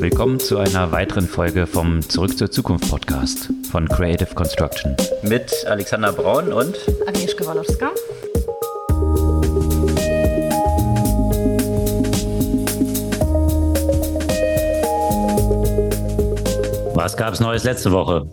[0.00, 4.96] Willkommen zu einer weiteren Folge vom Zurück zur Zukunft Podcast von Creative Construction.
[5.22, 7.90] Mit Alexander Braun und Agnieszka Walowska.
[16.94, 18.28] Was gab es Neues letzte Woche?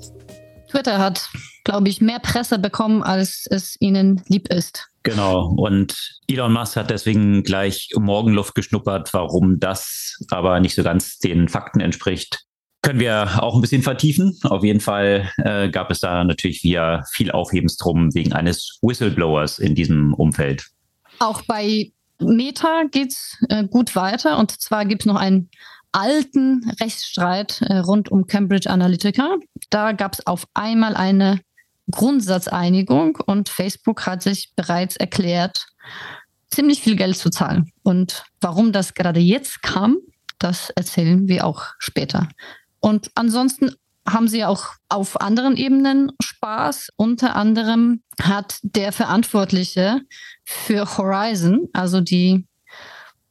[0.70, 1.30] Twitter hat,
[1.64, 4.88] glaube ich, mehr Presse bekommen, als es ihnen lieb ist.
[5.04, 5.48] Genau.
[5.58, 11.48] Und Elon Musk hat deswegen gleich Morgenluft geschnuppert, warum das aber nicht so ganz den
[11.48, 12.46] Fakten entspricht.
[12.84, 14.38] Können wir auch ein bisschen vertiefen.
[14.44, 19.60] Auf jeden Fall äh, gab es da natürlich wieder viel Aufhebens drum wegen eines Whistleblowers
[19.60, 20.68] in diesem Umfeld.
[21.20, 24.40] Auch bei Meta geht's äh, gut weiter.
[24.40, 25.50] Und zwar gibt es noch einen
[25.92, 29.36] alten Rechtsstreit äh, rund um Cambridge Analytica.
[29.70, 31.40] Da gab es auf einmal eine
[31.92, 35.66] Grundsatzeinigung und Facebook hat sich bereits erklärt,
[36.50, 37.72] ziemlich viel Geld zu zahlen.
[37.84, 39.98] Und warum das gerade jetzt kam,
[40.40, 42.28] das erzählen wir auch später.
[42.80, 43.72] Und ansonsten
[44.08, 46.90] haben sie auch auf anderen Ebenen Spaß.
[46.96, 50.02] Unter anderem hat der Verantwortliche
[50.44, 52.48] für Horizon, also die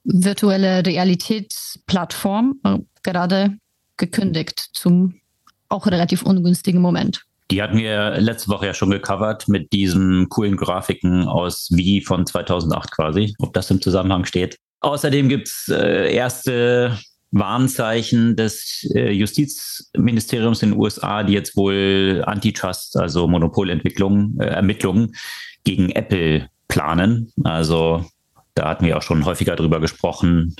[0.05, 3.59] virtuelle Realitätsplattform, äh, gerade
[3.97, 5.21] gekündigt zum
[5.69, 7.25] auch relativ ungünstigen Moment.
[7.51, 12.25] Die hatten wir letzte Woche ja schon gecovert mit diesen coolen Grafiken aus Wie von
[12.25, 14.59] 2008 quasi, ob das im Zusammenhang steht.
[14.81, 16.97] Außerdem gibt's äh, erste
[17.33, 25.15] Warnzeichen des äh, Justizministeriums in den USA, die jetzt wohl Antitrust, also Monopolentwicklung, äh, Ermittlungen
[25.65, 27.33] gegen Apple planen.
[27.45, 28.05] Also
[28.55, 30.57] da hatten wir auch schon häufiger drüber gesprochen.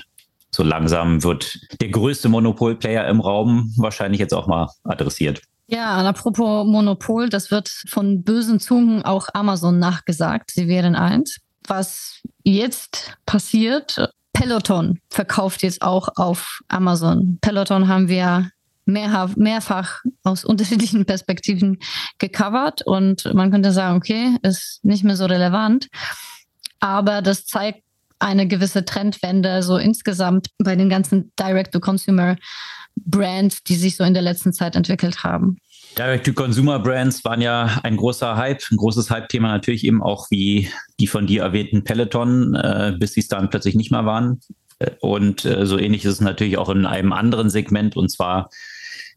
[0.51, 5.41] So langsam wird der größte Monopolplayer im Raum wahrscheinlich jetzt auch mal adressiert.
[5.73, 10.51] Ja, apropos Monopol, das wird von bösen Zungen auch Amazon nachgesagt.
[10.51, 11.37] Sie wären eins.
[11.65, 17.37] Was jetzt passiert, Peloton verkauft jetzt auch auf Amazon.
[17.39, 18.49] Peloton haben wir
[18.85, 21.79] mehr, mehrfach aus unterschiedlichen Perspektiven
[22.17, 25.87] gecovert und man könnte sagen, okay, ist nicht mehr so relevant.
[26.81, 27.83] Aber das zeigt
[28.19, 32.35] eine gewisse Trendwende so insgesamt bei den ganzen Direct-to-Consumer
[32.95, 35.57] Brands, die sich so in der letzten Zeit entwickelt haben.
[35.97, 40.69] Direct-to-Consumer-Brands waren ja ein großer Hype, ein großes Hype-Thema natürlich eben auch wie
[40.99, 44.39] die von dir erwähnten Peloton, äh, bis sie es dann plötzlich nicht mehr waren.
[44.79, 48.49] Äh, und äh, so ähnlich ist es natürlich auch in einem anderen Segment und zwar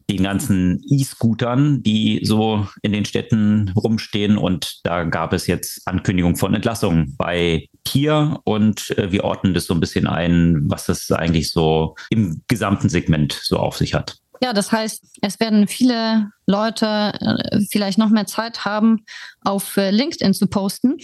[0.09, 4.37] den ganzen E-Scootern, die so in den Städten rumstehen.
[4.37, 9.65] Und da gab es jetzt Ankündigungen von Entlassungen bei Tier und äh, wir ordnen das
[9.65, 14.17] so ein bisschen ein, was das eigentlich so im gesamten Segment so auf sich hat.
[14.41, 16.85] Ja, das heißt, es werden viele Leute
[17.19, 19.05] äh, vielleicht noch mehr Zeit haben,
[19.41, 20.97] auf äh, LinkedIn zu posten.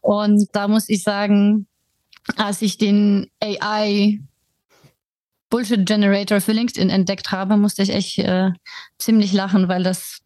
[0.00, 1.66] Und da muss ich sagen,
[2.36, 4.20] als ich den AI
[5.52, 8.52] Bullshit Generator für LinkedIn entdeckt habe, musste ich echt äh,
[8.96, 10.20] ziemlich lachen, weil das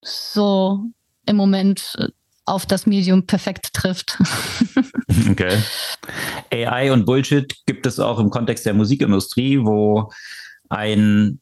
[0.00, 0.80] so
[1.26, 2.08] im Moment äh,
[2.46, 4.18] auf das Medium perfekt trifft.
[5.30, 5.58] okay.
[6.50, 10.10] AI und Bullshit gibt es auch im Kontext der Musikindustrie, wo
[10.70, 11.40] ein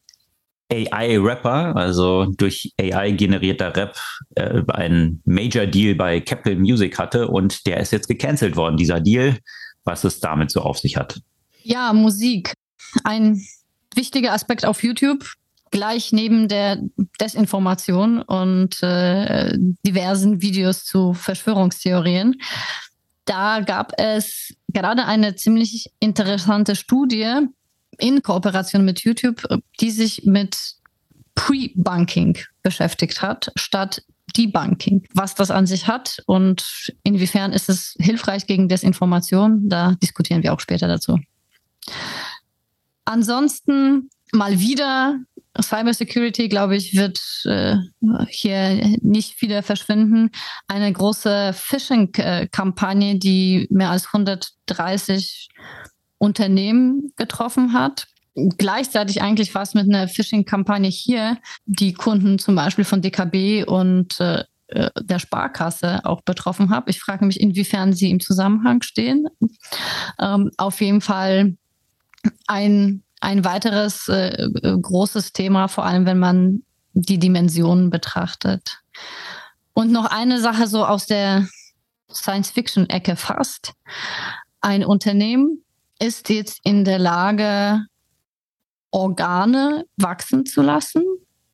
[0.69, 3.97] AI-Rapper, also durch AI generierter Rap,
[4.35, 8.99] äh, einen Major Deal bei Capital Music hatte und der ist jetzt gecancelt worden, dieser
[8.99, 9.37] Deal,
[9.85, 11.21] was es damit so auf sich hat.
[11.63, 12.53] Ja, Musik.
[13.03, 13.41] Ein
[13.95, 15.25] wichtiger Aspekt auf YouTube,
[15.71, 16.79] gleich neben der
[17.19, 22.35] Desinformation und äh, diversen Videos zu Verschwörungstheorien.
[23.25, 27.45] Da gab es gerade eine ziemlich interessante Studie
[27.99, 29.43] in Kooperation mit YouTube,
[29.79, 30.57] die sich mit
[31.35, 34.03] Pre-Bunking beschäftigt hat, statt
[34.35, 35.05] Debunking.
[35.13, 40.53] Was das an sich hat und inwiefern ist es hilfreich gegen Desinformation, da diskutieren wir
[40.53, 41.19] auch später dazu.
[43.09, 45.17] Ansonsten mal wieder
[45.59, 47.77] Cybersecurity, glaube ich, wird äh,
[48.27, 50.29] hier nicht wieder verschwinden.
[50.67, 55.49] Eine große Phishing-Kampagne, die mehr als 130
[56.19, 58.05] Unternehmen getroffen hat.
[58.35, 64.43] Gleichzeitig eigentlich fast mit einer Phishing-Kampagne hier, die Kunden zum Beispiel von DKB und äh,
[65.01, 66.83] der Sparkasse auch betroffen hat.
[66.85, 69.25] Ich frage mich, inwiefern sie im Zusammenhang stehen.
[70.19, 71.55] Ähm, auf jeden Fall
[72.47, 76.63] ein, ein weiteres äh, großes Thema, vor allem wenn man
[76.93, 78.81] die Dimensionen betrachtet.
[79.73, 81.47] Und noch eine Sache so aus der
[82.11, 83.73] Science-Fiction-Ecke fast.
[84.61, 85.63] Ein Unternehmen
[85.99, 87.85] ist jetzt in der Lage,
[88.91, 91.03] Organe wachsen zu lassen.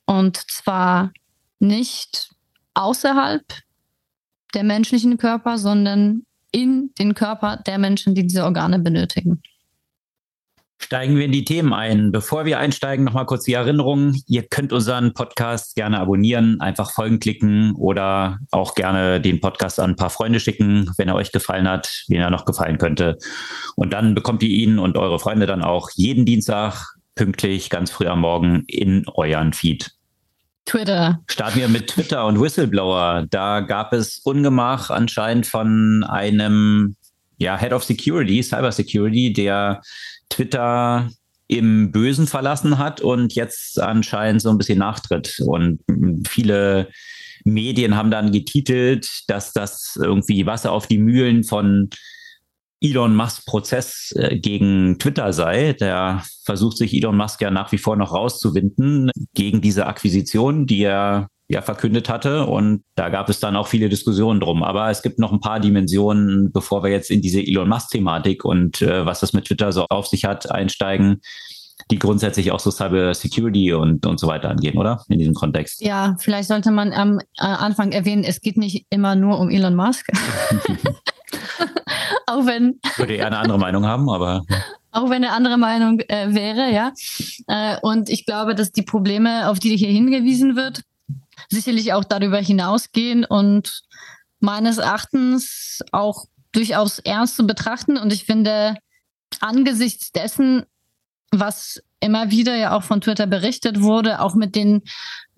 [0.06, 1.12] Und zwar
[1.60, 2.32] nicht
[2.74, 3.44] außerhalb
[4.54, 9.42] der menschlichen Körper, sondern in den Körper der Menschen, die diese Organe benötigen.
[10.78, 12.12] Steigen wir in die Themen ein.
[12.12, 14.16] Bevor wir einsteigen, nochmal kurz die Erinnerung.
[14.28, 19.92] Ihr könnt unseren Podcast gerne abonnieren, einfach folgen klicken oder auch gerne den Podcast an
[19.92, 23.18] ein paar Freunde schicken, wenn er euch gefallen hat, wen er noch gefallen könnte.
[23.76, 28.08] Und dann bekommt ihr ihn und eure Freunde dann auch jeden Dienstag pünktlich ganz früh
[28.08, 29.92] am Morgen in euren Feed.
[30.66, 31.22] Twitter.
[31.28, 33.26] Starten wir mit Twitter und Whistleblower.
[33.30, 36.96] Da gab es Ungemach anscheinend von einem
[37.38, 39.82] ja, Head of Security, Cyber Security, der
[40.30, 41.10] Twitter
[41.48, 45.40] im Bösen verlassen hat und jetzt anscheinend so ein bisschen nachtritt.
[45.46, 45.80] Und
[46.28, 46.90] viele
[47.44, 51.90] Medien haben dann getitelt, dass das irgendwie Wasser auf die Mühlen von
[52.82, 55.74] Elon Musk Prozess äh, gegen Twitter sei.
[55.74, 60.82] Der versucht sich Elon Musk ja nach wie vor noch rauszuwinden gegen diese Akquisition, die
[60.82, 62.46] er ja verkündet hatte.
[62.46, 64.64] Und da gab es dann auch viele Diskussionen drum.
[64.64, 68.82] Aber es gibt noch ein paar Dimensionen, bevor wir jetzt in diese Elon Musk-Thematik und
[68.82, 71.22] äh, was das mit Twitter so auf sich hat, einsteigen,
[71.92, 75.04] die grundsätzlich auch so Cyber Security und, und so weiter angehen, oder?
[75.10, 75.82] In diesem Kontext.
[75.82, 79.76] Ja, vielleicht sollte man am äh, Anfang erwähnen, es geht nicht immer nur um Elon
[79.76, 80.08] Musk.
[82.28, 82.80] auch wenn.
[82.98, 84.44] Würde eher eine andere Meinung haben, aber.
[84.92, 86.94] Auch wenn eine andere Meinung äh, wäre, ja.
[87.48, 90.84] Äh, und ich glaube, dass die Probleme, auf die hier hingewiesen wird,
[91.50, 93.82] sicherlich auch darüber hinausgehen und
[94.40, 97.98] meines Erachtens auch durchaus ernst zu betrachten.
[97.98, 98.76] Und ich finde,
[99.42, 100.66] angesichts dessen,
[101.32, 104.84] was immer wieder ja auch von Twitter berichtet wurde, auch mit den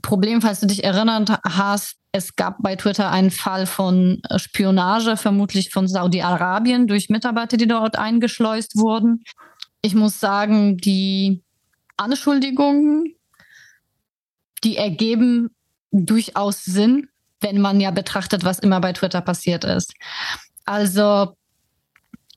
[0.01, 5.69] Problemen, falls du dich erinnert hast, es gab bei Twitter einen Fall von Spionage, vermutlich
[5.69, 9.23] von Saudi-Arabien durch Mitarbeiter, die dort eingeschleust wurden.
[9.81, 11.43] Ich muss sagen, die
[11.95, 13.15] Anschuldigungen,
[14.63, 15.49] die ergeben
[16.05, 17.09] durchaus Sinn,
[17.41, 19.93] wenn man ja betrachtet, was immer bei Twitter passiert ist.
[20.65, 21.35] Also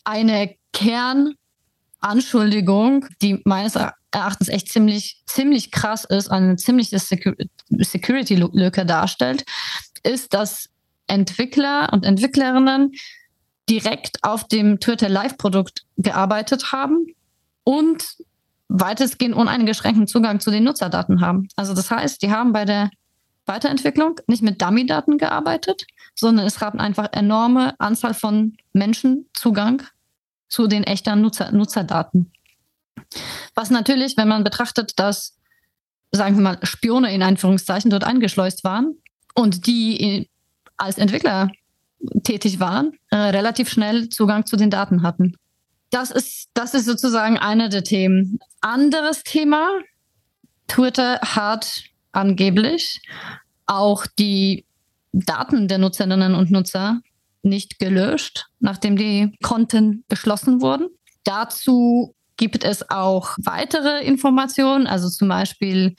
[0.05, 3.77] eine Kernanschuldigung, die meines
[4.13, 9.45] Erachtens echt ziemlich, ziemlich krass ist, eine ziemliche Security-Lücke darstellt,
[10.03, 10.69] ist, dass
[11.07, 12.93] Entwickler und Entwicklerinnen
[13.69, 17.07] direkt auf dem Twitter Live-Produkt gearbeitet haben
[17.65, 18.17] und
[18.69, 21.49] weitestgehend uneingeschränkten Zugang zu den Nutzerdaten haben.
[21.57, 22.91] Also das heißt, die haben bei der
[23.47, 29.83] Weiterentwicklung nicht mit Dummy-Daten gearbeitet, sondern es haben einfach enorme Anzahl von Menschen Zugang
[30.49, 32.33] zu den echten Nutzer, Nutzerdaten.
[33.55, 35.37] Was natürlich, wenn man betrachtet, dass,
[36.13, 38.97] sagen wir mal, Spione in Anführungszeichen dort eingeschleust waren
[39.35, 40.29] und die
[40.77, 41.51] als Entwickler
[42.25, 45.37] tätig waren, äh, relativ schnell Zugang zu den Daten hatten.
[45.91, 48.39] Das ist, das ist sozusagen einer der Themen.
[48.61, 49.69] Anderes Thema,
[50.69, 53.03] Twitter hat angeblich
[53.67, 54.65] auch die
[55.13, 57.01] Daten der Nutzerinnen und Nutzer
[57.43, 60.89] nicht gelöscht, nachdem die Konten geschlossen wurden.
[61.25, 65.95] Dazu gibt es auch weitere Informationen, also zum Beispiel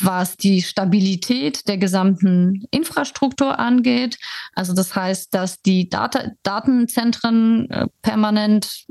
[0.00, 4.18] was die Stabilität der gesamten Infrastruktur angeht.
[4.54, 8.86] Also das heißt, dass die Data Datenzentren äh, permanent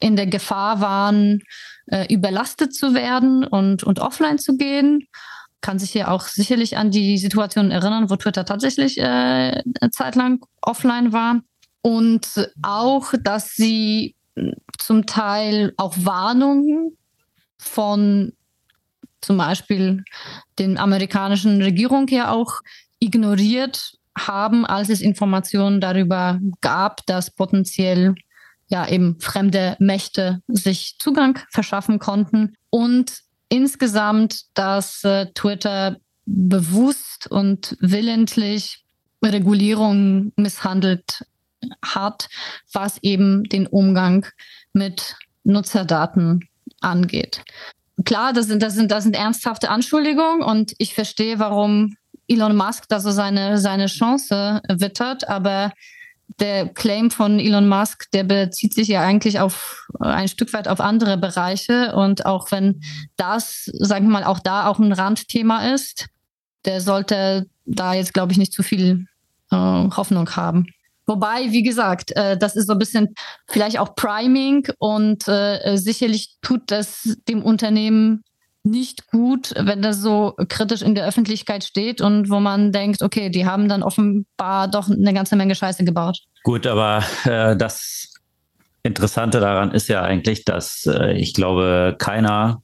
[0.00, 1.42] in der Gefahr waren,
[1.86, 5.06] äh, überlastet zu werden und, und offline zu gehen
[5.62, 10.16] kann sich hier auch sicherlich an die Situation erinnern, wo Twitter tatsächlich äh, eine Zeit
[10.16, 11.40] lang offline war.
[11.80, 14.14] Und auch, dass sie
[14.78, 16.96] zum Teil auch Warnungen
[17.58, 18.32] von
[19.20, 20.04] zum Beispiel
[20.58, 22.60] den amerikanischen Regierung ja auch
[22.98, 28.14] ignoriert haben, als es Informationen darüber gab, dass potenziell
[28.68, 33.22] ja eben fremde Mächte sich Zugang verschaffen konnten und
[33.52, 38.82] insgesamt, dass äh, Twitter bewusst und willentlich
[39.22, 41.24] Regulierungen misshandelt
[41.84, 42.28] hat,
[42.72, 44.26] was eben den Umgang
[44.72, 46.48] mit Nutzerdaten
[46.80, 47.42] angeht.
[48.04, 51.96] Klar, das sind, das sind, das sind ernsthafte Anschuldigungen und ich verstehe, warum
[52.28, 55.72] Elon Musk da so seine, seine Chance wittert, aber
[56.40, 60.80] der Claim von Elon Musk, der bezieht sich ja eigentlich auf ein Stück weit auf
[60.80, 61.94] andere Bereiche.
[61.94, 62.80] Und auch wenn
[63.16, 66.06] das, sagen wir mal, auch da auch ein Randthema ist,
[66.64, 69.06] der sollte da jetzt, glaube ich, nicht zu viel
[69.50, 70.66] äh, Hoffnung haben.
[71.06, 73.14] Wobei, wie gesagt, äh, das ist so ein bisschen
[73.48, 78.22] vielleicht auch Priming und äh, sicherlich tut das dem Unternehmen
[78.64, 83.28] nicht gut, wenn das so kritisch in der Öffentlichkeit steht und wo man denkt, okay,
[83.28, 86.18] die haben dann offenbar doch eine ganze Menge Scheiße gebaut.
[86.44, 88.12] Gut, aber äh, das
[88.84, 92.62] Interessante daran ist ja eigentlich, dass äh, ich glaube, keiner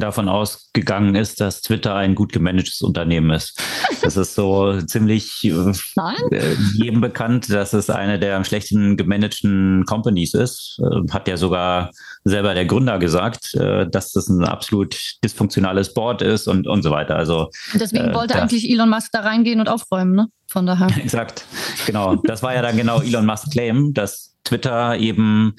[0.00, 3.60] davon ausgegangen ist, dass Twitter ein gut gemanagtes Unternehmen ist.
[4.02, 10.34] Das ist so ziemlich äh, jedem bekannt, dass es eine der am schlechten gemanagten Companies
[10.34, 10.80] ist.
[10.80, 11.90] Äh, hat ja sogar
[12.24, 16.90] selber der Gründer gesagt, äh, dass das ein absolut dysfunktionales Board ist und, und so
[16.90, 17.16] weiter.
[17.16, 20.26] Also deswegen wollte äh, eigentlich Elon Musk da reingehen und aufräumen, ne?
[20.50, 20.88] Von daher.
[20.96, 21.44] Exakt,
[21.86, 22.16] genau.
[22.16, 25.54] Das war ja dann genau Elon Musk Claim, dass Twitter eben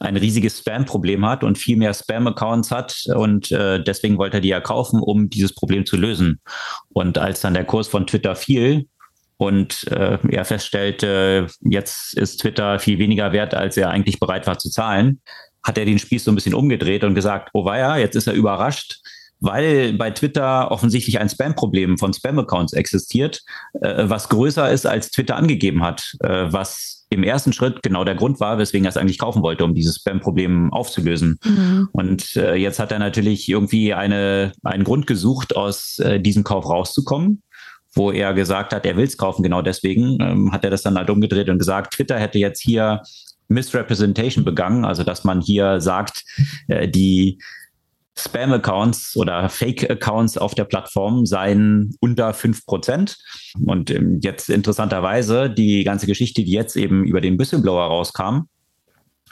[0.00, 4.48] ein riesiges Spam-Problem hat und viel mehr Spam-Accounts hat und äh, deswegen wollte er die
[4.48, 6.40] ja kaufen, um dieses Problem zu lösen.
[6.88, 8.86] Und als dann der Kurs von Twitter fiel
[9.36, 14.58] und äh, er feststellte, jetzt ist Twitter viel weniger wert, als er eigentlich bereit war
[14.58, 15.20] zu zahlen,
[15.62, 18.34] hat er den Spieß so ein bisschen umgedreht und gesagt, oh weia, jetzt ist er
[18.34, 19.00] überrascht,
[19.40, 23.42] weil bei Twitter offensichtlich ein Spam-Problem von Spam-Accounts existiert,
[23.80, 28.14] äh, was größer ist, als Twitter angegeben hat, äh, was im ersten Schritt genau der
[28.14, 31.38] Grund war, weswegen er es eigentlich kaufen wollte, um dieses Spam-Problem aufzulösen.
[31.44, 31.88] Mhm.
[31.92, 36.68] Und äh, jetzt hat er natürlich irgendwie eine, einen Grund gesucht, aus äh, diesem Kauf
[36.68, 37.42] rauszukommen
[37.96, 40.96] wo er gesagt hat, er will es kaufen, genau deswegen ähm, hat er das dann
[40.96, 43.02] halt umgedreht und gesagt, Twitter hätte jetzt hier
[43.48, 46.24] Misrepresentation begangen, also dass man hier sagt,
[46.68, 47.38] äh, die
[48.16, 53.18] Spam-Accounts oder Fake-Accounts auf der Plattform seien unter fünf Prozent.
[53.64, 58.42] Und ähm, jetzt interessanterweise die ganze Geschichte, die jetzt eben über den Whistleblower rauskam,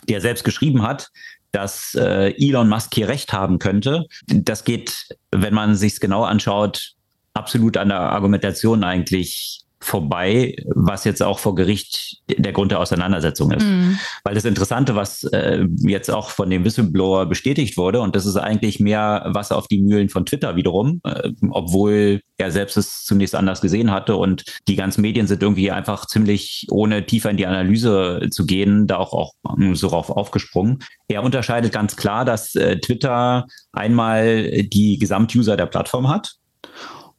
[0.09, 1.11] der selbst geschrieben hat,
[1.53, 4.07] dass äh, Elon Musk hier recht haben könnte.
[4.27, 6.95] Das geht, wenn man sich es genau anschaut,
[7.35, 13.51] absolut an der Argumentation eigentlich vorbei, was jetzt auch vor Gericht der Grund der Auseinandersetzung
[13.51, 13.67] ist.
[13.67, 13.99] Mhm.
[14.25, 18.37] Weil das Interessante, was äh, jetzt auch von dem Whistleblower bestätigt wurde, und das ist
[18.37, 23.35] eigentlich mehr Wasser auf die Mühlen von Twitter wiederum, äh, obwohl er selbst es zunächst
[23.35, 27.47] anders gesehen hatte und die ganzen Medien sind irgendwie einfach ziemlich, ohne tiefer in die
[27.47, 29.33] Analyse zu gehen, da auch, auch
[29.73, 30.79] so drauf aufgesprungen.
[31.09, 36.37] Er unterscheidet ganz klar, dass äh, Twitter einmal die Gesamtuser der Plattform hat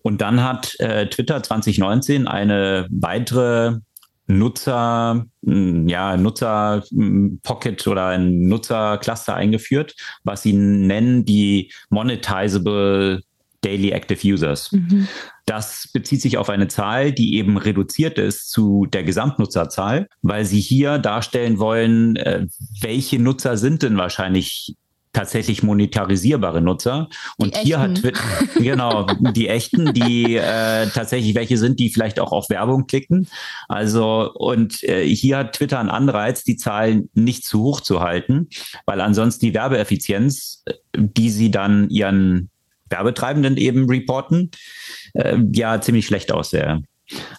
[0.03, 3.79] und dann hat äh, Twitter 2019 eine weitere
[4.27, 6.83] Nutzer, hm, ja, Nutzer
[7.43, 13.22] Pocket oder ein Nutzercluster eingeführt, was sie nennen die monetizable
[13.62, 14.72] Daily Active Users.
[14.72, 15.07] Mhm.
[15.45, 20.60] Das bezieht sich auf eine Zahl, die eben reduziert ist zu der Gesamtnutzerzahl, weil sie
[20.60, 22.45] hier darstellen wollen, äh,
[22.81, 24.75] welche Nutzer sind denn wahrscheinlich
[25.13, 27.08] tatsächlich monetarisierbare Nutzer.
[27.38, 28.20] Und hier hat Twitter,
[28.55, 33.27] genau, die echten, die äh, tatsächlich welche sind, die vielleicht auch auf Werbung klicken.
[33.70, 38.50] Also, und äh, hier hat Twitter einen Anreiz, die Zahlen nicht zu hoch zu halten,
[38.86, 42.50] weil ansonsten die Werbeeffizienz, äh, die sie dann ihren
[42.89, 44.51] Werbetreibenden eben reporten,
[45.13, 46.82] äh, ja ziemlich schlecht aussähe.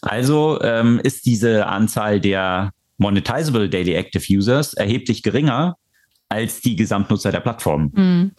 [0.00, 5.76] Also ähm, ist diese Anzahl der monetizable Daily Active Users erheblich geringer
[6.35, 7.91] als die Gesamtnutzer der Plattform.
[7.95, 8.33] Mhm.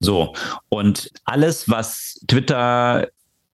[0.00, 0.34] So,
[0.68, 3.08] und alles, was Twitter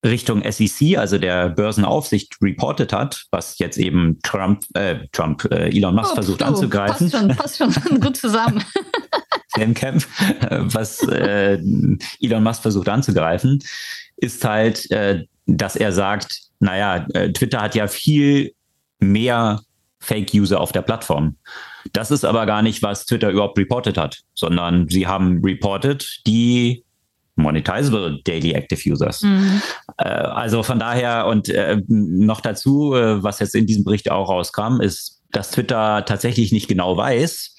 [0.05, 5.95] Richtung SEC, also der Börsenaufsicht, reported hat, was jetzt eben Trump, äh, Trump, äh, Elon
[5.95, 7.11] Musk oh, versucht oh, anzugreifen.
[7.11, 8.63] Passt schon, passt schon gut zusammen.
[9.57, 10.05] Sam Camp,
[10.51, 11.59] was äh,
[12.21, 13.63] Elon Musk versucht anzugreifen,
[14.17, 18.53] ist halt, äh, dass er sagt, naja, äh, Twitter hat ja viel
[18.99, 19.63] mehr
[20.04, 21.37] Fake-User auf der Plattform.
[21.92, 26.84] Das ist aber gar nicht, was Twitter überhaupt reported hat, sondern sie haben reported die
[27.37, 29.23] monetizable Daily Active Users.
[29.23, 29.61] Mhm.
[29.99, 34.28] Äh, also von daher und äh, noch dazu, äh, was jetzt in diesem Bericht auch
[34.28, 37.56] rauskam, ist, dass Twitter tatsächlich nicht genau weiß,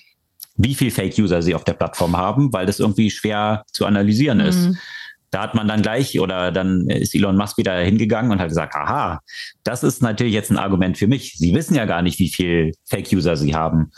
[0.57, 4.45] wie viel Fake-User sie auf der Plattform haben, weil das irgendwie schwer zu analysieren mhm.
[4.45, 4.69] ist.
[5.31, 8.75] Da hat man dann gleich oder dann ist Elon Musk wieder hingegangen und hat gesagt,
[8.75, 9.19] aha,
[9.63, 11.35] das ist natürlich jetzt ein Argument für mich.
[11.37, 13.91] Sie wissen ja gar nicht, wie viel Fake-User Sie haben.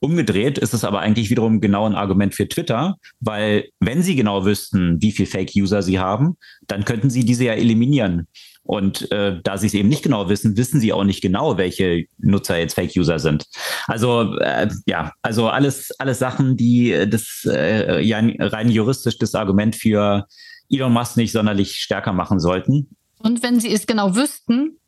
[0.00, 4.46] Umgedreht ist es aber eigentlich wiederum genau ein Argument für Twitter, weil wenn Sie genau
[4.46, 8.26] wüssten, wie viel Fake-User Sie haben, dann könnten Sie diese ja eliminieren.
[8.62, 12.04] Und äh, da sie es eben nicht genau wissen, wissen sie auch nicht genau, welche
[12.18, 13.46] Nutzer jetzt Fake-User sind.
[13.86, 19.74] Also äh, ja, also alles, alles Sachen, die äh, das äh, rein juristisch das Argument
[19.74, 20.26] für
[20.70, 22.88] Elon Musk nicht sonderlich stärker machen sollten.
[23.18, 24.78] Und wenn sie es genau wüssten,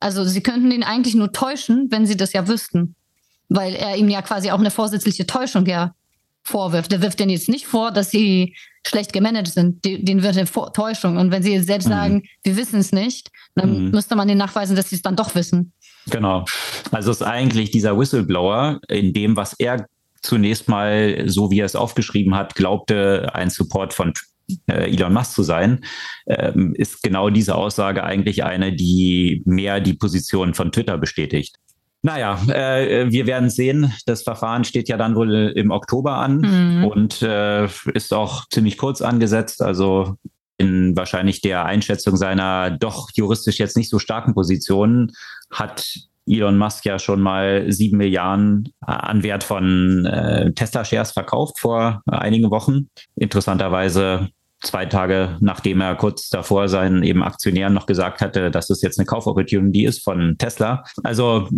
[0.00, 2.94] also sie könnten ihn eigentlich nur täuschen, wenn sie das ja wüssten.
[3.48, 5.94] Weil er ihm ja quasi auch eine vorsätzliche Täuschung ja
[6.42, 6.90] vorwirft.
[6.90, 9.84] Der wirft denen jetzt nicht vor, dass sie schlecht gemanagt sind.
[9.84, 11.18] Den wird eine Täuschung.
[11.18, 11.92] Und wenn sie selbst mhm.
[11.92, 13.90] sagen, wir wissen es nicht, dann mhm.
[13.90, 15.72] müsste man denen nachweisen, dass sie es dann doch wissen.
[16.10, 16.44] Genau.
[16.90, 19.86] Also ist eigentlich dieser Whistleblower in dem, was er
[20.20, 24.12] zunächst mal, so wie er es aufgeschrieben hat, glaubte, ein Support von
[24.66, 25.84] Elon Musk zu sein,
[26.26, 31.56] ähm, ist genau diese Aussage eigentlich eine, die mehr die Position von Twitter bestätigt.
[32.02, 33.92] Naja, äh, wir werden sehen.
[34.06, 36.84] Das Verfahren steht ja dann wohl im Oktober an mhm.
[36.84, 39.62] und äh, ist auch ziemlich kurz angesetzt.
[39.62, 40.16] Also
[40.58, 45.12] in wahrscheinlich der Einschätzung seiner doch juristisch jetzt nicht so starken Positionen
[45.50, 45.86] hat
[46.26, 52.50] Elon Musk ja schon mal sieben Milliarden an Wert von äh, Tesla-Shares verkauft vor einigen
[52.50, 52.88] Wochen.
[53.16, 54.28] Interessanterweise
[54.62, 58.98] zwei Tage nachdem er kurz davor seinen eben Aktionären noch gesagt hatte, dass es jetzt
[58.98, 60.84] eine Kaufopportunity ist von Tesla.
[61.02, 61.48] Also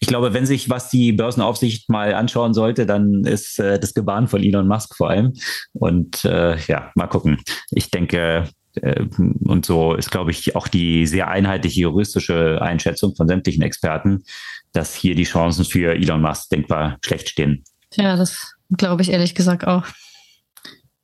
[0.00, 4.28] ich glaube, wenn sich was die Börsenaufsicht mal anschauen sollte, dann ist äh, das Gebaren
[4.28, 5.32] von Elon Musk vor allem.
[5.72, 7.38] Und äh, ja, mal gucken.
[7.70, 8.48] Ich denke,
[8.82, 9.04] äh,
[9.44, 14.24] und so ist, glaube ich, auch die sehr einheitliche juristische Einschätzung von sämtlichen Experten,
[14.72, 17.64] dass hier die Chancen für Elon Musk denkbar schlecht stehen.
[17.94, 19.84] Ja, das glaube ich ehrlich gesagt auch.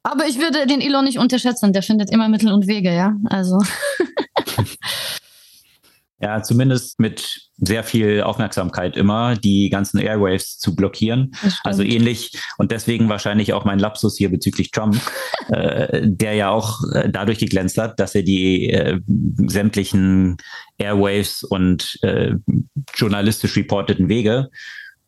[0.02, 1.73] Aber ich würde den Elon nicht unterschätzen.
[1.73, 3.16] Der findet immer Mittel und Wege, ja.
[3.26, 3.59] Also.
[6.21, 11.33] ja, zumindest mit sehr viel Aufmerksamkeit immer, die ganzen Airwaves zu blockieren.
[11.64, 14.99] Also ähnlich und deswegen wahrscheinlich auch mein Lapsus hier bezüglich Trump,
[15.49, 18.99] äh, der ja auch äh, dadurch geglänzt hat, dass er die äh,
[19.47, 20.38] sämtlichen
[20.78, 22.33] Airwaves und äh,
[22.95, 24.49] journalistisch reporteten Wege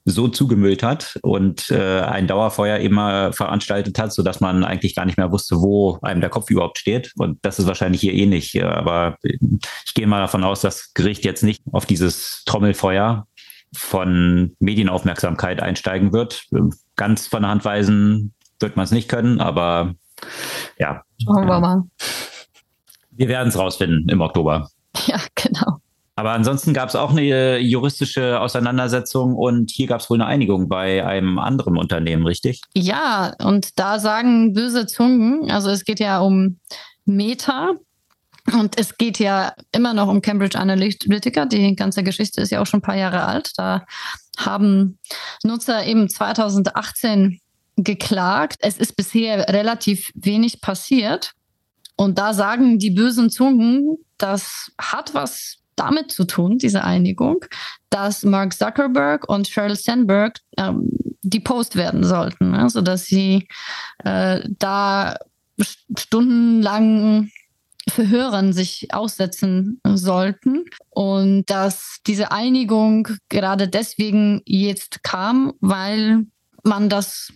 [0.04, 5.04] so zugemüllt hat und äh, ein Dauerfeuer immer veranstaltet hat, so dass man eigentlich gar
[5.04, 7.12] nicht mehr wusste, wo einem der Kopf überhaupt steht.
[7.16, 8.54] Und das ist wahrscheinlich hier ähnlich.
[8.54, 13.26] Eh Aber ich gehe mal davon aus, dass das Gericht jetzt nicht auf dieses Trommelfeuer
[13.74, 16.44] von Medienaufmerksamkeit einsteigen wird.
[16.96, 19.94] Ganz von der Hand weisen wird man es nicht können, aber
[20.78, 21.02] ja.
[21.22, 21.82] Schauen wir mal.
[23.10, 24.68] Wir werden es rausfinden im Oktober.
[25.06, 25.71] Ja, genau.
[26.14, 30.26] Aber ansonsten gab es auch eine äh, juristische Auseinandersetzung und hier gab es wohl eine
[30.26, 32.60] Einigung bei einem anderen Unternehmen, richtig?
[32.74, 36.58] Ja, und da sagen böse Zungen, also es geht ja um
[37.06, 37.72] Meta,
[38.52, 41.46] und es geht ja immer noch um Cambridge Analytica.
[41.46, 43.52] Die ganze Geschichte ist ja auch schon ein paar Jahre alt.
[43.56, 43.84] Da
[44.36, 44.98] haben
[45.44, 47.38] Nutzer eben 2018
[47.76, 48.56] geklagt.
[48.60, 51.32] Es ist bisher relativ wenig passiert.
[51.96, 57.44] Und da sagen die bösen Zungen, das hat was damit zu tun, diese Einigung,
[57.90, 60.90] dass Mark Zuckerberg und Sheryl Sandberg ähm,
[61.44, 62.68] Post werden sollten, ne?
[62.68, 63.48] sodass sie
[64.04, 65.16] äh, da
[65.96, 67.30] stundenlang
[67.88, 76.26] Verhörern sich aussetzen sollten und dass diese Einigung gerade deswegen jetzt kam, weil
[76.62, 77.32] man das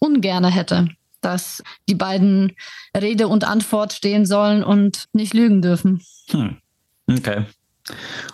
[0.00, 0.88] ungerne hätte,
[1.20, 2.56] dass die beiden
[2.96, 6.02] Rede und Antwort stehen sollen und nicht lügen dürfen.
[6.30, 6.56] Hm.
[7.08, 7.44] Okay.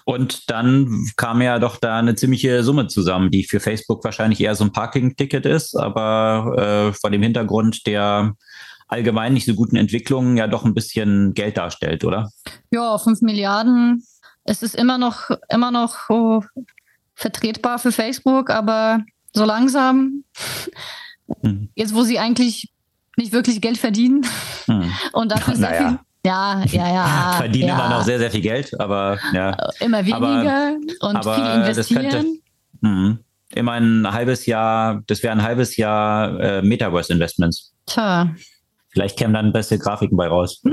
[0.05, 4.55] Und dann kam ja doch da eine ziemliche Summe zusammen, die für Facebook wahrscheinlich eher
[4.55, 8.35] so ein Parking-Ticket ist, aber äh, vor dem Hintergrund der
[8.89, 12.31] allgemein nicht so guten Entwicklungen ja doch ein bisschen Geld darstellt, oder?
[12.71, 14.05] Ja, 5 Milliarden.
[14.45, 16.43] Es ist immer noch, immer noch oh,
[17.15, 19.01] vertretbar für Facebook, aber
[19.33, 20.25] so langsam,
[21.43, 21.71] hm.
[21.75, 22.71] jetzt wo sie eigentlich
[23.17, 24.27] nicht wirklich Geld verdienen
[24.67, 24.93] hm.
[25.13, 25.89] und dafür sehr naja.
[25.89, 27.33] viel ja, ja, ja.
[27.37, 27.75] Verdienen ja.
[27.75, 29.57] immer noch sehr, sehr viel Geld, aber ja.
[29.81, 32.05] Immer weniger aber, und aber viel investieren.
[32.05, 32.41] Das könnte,
[32.81, 33.19] mh,
[33.55, 37.75] immer ein halbes Jahr, das wäre ein halbes Jahr äh, Metaverse Investments.
[37.87, 38.35] Tja.
[38.91, 40.63] Vielleicht kämen dann beste Grafiken bei raus.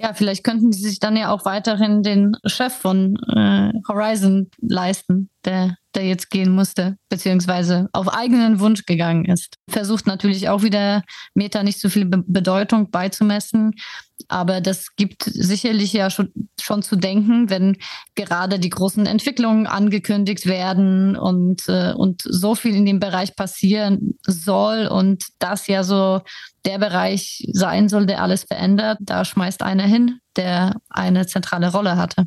[0.00, 5.28] Ja, vielleicht könnten sie sich dann ja auch weiterhin den Chef von äh, Horizon leisten,
[5.44, 9.56] der der jetzt gehen musste, beziehungsweise auf eigenen Wunsch gegangen ist.
[9.68, 11.02] Versucht natürlich auch wieder
[11.34, 13.72] Meta nicht so viel Be Bedeutung beizumessen,
[14.28, 17.76] aber das gibt sicherlich ja schon, schon zu denken, wenn
[18.14, 24.18] gerade die großen Entwicklungen angekündigt werden und, äh, und so viel in dem Bereich passieren
[24.26, 26.20] soll und das ja so
[26.64, 28.98] der Bereich sein soll, der alles verändert.
[29.00, 32.26] Da schmeißt einer hin, der eine zentrale Rolle hatte.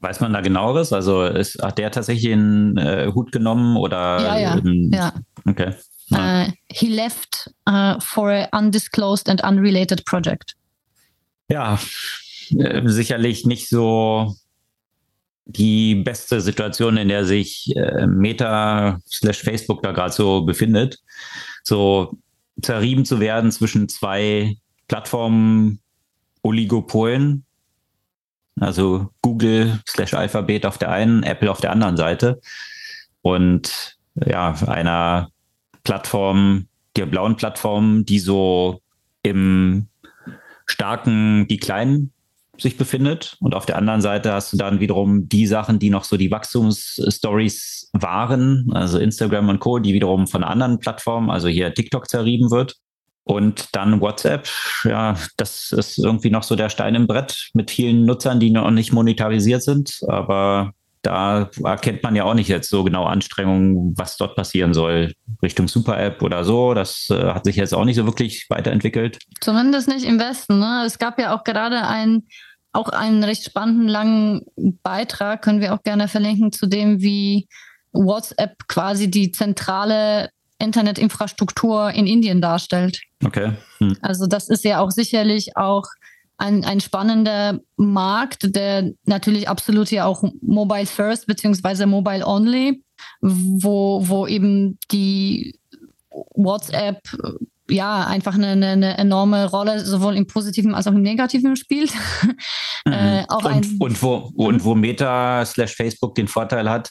[0.00, 0.92] Weiß man da genaueres?
[0.92, 4.20] Also ist, hat der tatsächlich einen äh, Hut genommen oder?
[4.20, 4.56] Ja, ja.
[4.58, 5.12] Ähm, ja.
[5.46, 5.72] Okay.
[6.12, 10.54] Uh, he left uh, for an undisclosed and unrelated project.
[11.48, 11.78] Ja,
[12.56, 14.36] äh, sicherlich nicht so
[15.46, 20.98] die beste Situation, in der sich äh, Meta slash Facebook da gerade so befindet.
[21.62, 22.18] So
[22.62, 24.56] zerrieben zu werden zwischen zwei
[24.88, 25.80] Plattformen
[26.42, 27.45] Oligopolen,
[28.60, 32.40] also Google slash Alphabet auf der einen, Apple auf der anderen Seite.
[33.22, 35.30] Und ja, einer
[35.84, 38.80] Plattform, der blauen Plattform, die so
[39.22, 39.88] im
[40.66, 42.10] starken Decline
[42.58, 43.36] sich befindet.
[43.40, 46.30] Und auf der anderen Seite hast du dann wiederum die Sachen, die noch so die
[46.30, 52.50] Wachstumsstories waren, also Instagram und Co., die wiederum von anderen Plattformen, also hier TikTok zerrieben
[52.50, 52.76] wird.
[53.28, 54.48] Und dann WhatsApp,
[54.84, 58.70] ja, das ist irgendwie noch so der Stein im Brett mit vielen Nutzern, die noch
[58.70, 59.98] nicht monetarisiert sind.
[60.06, 65.12] Aber da erkennt man ja auch nicht jetzt so genau Anstrengungen, was dort passieren soll,
[65.42, 66.72] Richtung Super-App oder so.
[66.72, 69.18] Das äh, hat sich jetzt auch nicht so wirklich weiterentwickelt.
[69.40, 70.60] Zumindest nicht im Westen.
[70.60, 70.84] Ne?
[70.86, 72.28] Es gab ja auch gerade ein,
[72.72, 74.46] auch einen recht spannenden langen
[74.84, 77.48] Beitrag, können wir auch gerne verlinken, zu dem, wie
[77.92, 83.00] WhatsApp quasi die zentrale Internetinfrastruktur in Indien darstellt.
[83.24, 83.52] Okay.
[83.78, 83.96] Hm.
[84.00, 85.84] Also das ist ja auch sicherlich auch
[86.38, 92.82] ein, ein spannender Markt, der natürlich absolut ja auch Mobile First beziehungsweise Mobile Only,
[93.20, 95.58] wo, wo eben die
[96.34, 97.00] WhatsApp
[97.68, 101.92] ja einfach eine, eine, enorme Rolle sowohl im Positiven als auch im Negativen spielt.
[102.84, 102.92] Mhm.
[102.92, 106.90] äh, auch und, ein, und, wo, und wo Meta slash Facebook den Vorteil hat,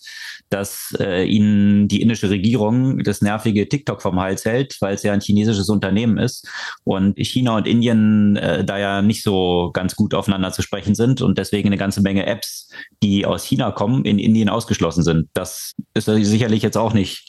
[0.50, 5.14] dass äh, ihnen die indische Regierung das nervige TikTok vom Hals hält, weil es ja
[5.14, 6.48] ein chinesisches Unternehmen ist
[6.84, 11.22] und China und Indien äh, da ja nicht so ganz gut aufeinander zu sprechen sind
[11.22, 12.70] und deswegen eine ganze Menge Apps,
[13.02, 15.30] die aus China kommen, in Indien ausgeschlossen sind.
[15.34, 17.26] Das ist sicherlich jetzt auch nicht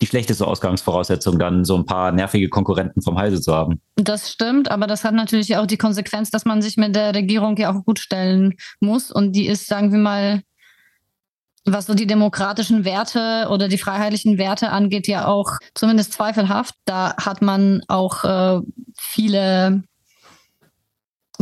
[0.00, 3.80] die schlechteste Ausgangsvoraussetzung, dann so ein paar nervige Konkurrenten vom Halse zu haben.
[3.96, 7.56] Das stimmt, aber das hat natürlich auch die Konsequenz, dass man sich mit der Regierung
[7.56, 9.10] ja auch gut stellen muss.
[9.10, 10.42] Und die ist, sagen wir mal,
[11.64, 16.74] was so die demokratischen Werte oder die freiheitlichen Werte angeht, ja auch zumindest zweifelhaft.
[16.84, 18.60] Da hat man auch äh,
[18.96, 19.82] viele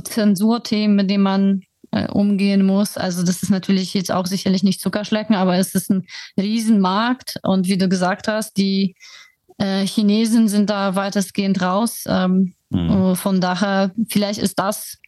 [0.02, 1.62] Zensurthemen, mit denen man
[2.12, 2.96] umgehen muss.
[2.96, 6.06] Also das ist natürlich jetzt auch sicherlich nicht Zuckerschlecken, aber es ist ein
[6.38, 8.94] Riesenmarkt und wie du gesagt hast, die
[9.58, 12.04] äh, Chinesen sind da weitestgehend raus.
[12.06, 13.16] Ähm, mhm.
[13.16, 14.98] Von daher, vielleicht ist das,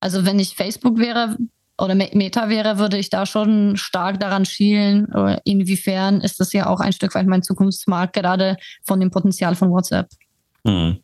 [0.00, 1.36] also wenn ich Facebook wäre
[1.78, 5.08] oder Meta wäre, würde ich da schon stark daran schielen.
[5.44, 9.70] Inwiefern ist das ja auch ein Stück weit mein Zukunftsmarkt, gerade von dem Potenzial von
[9.70, 10.08] WhatsApp.
[10.62, 10.98] Mhm.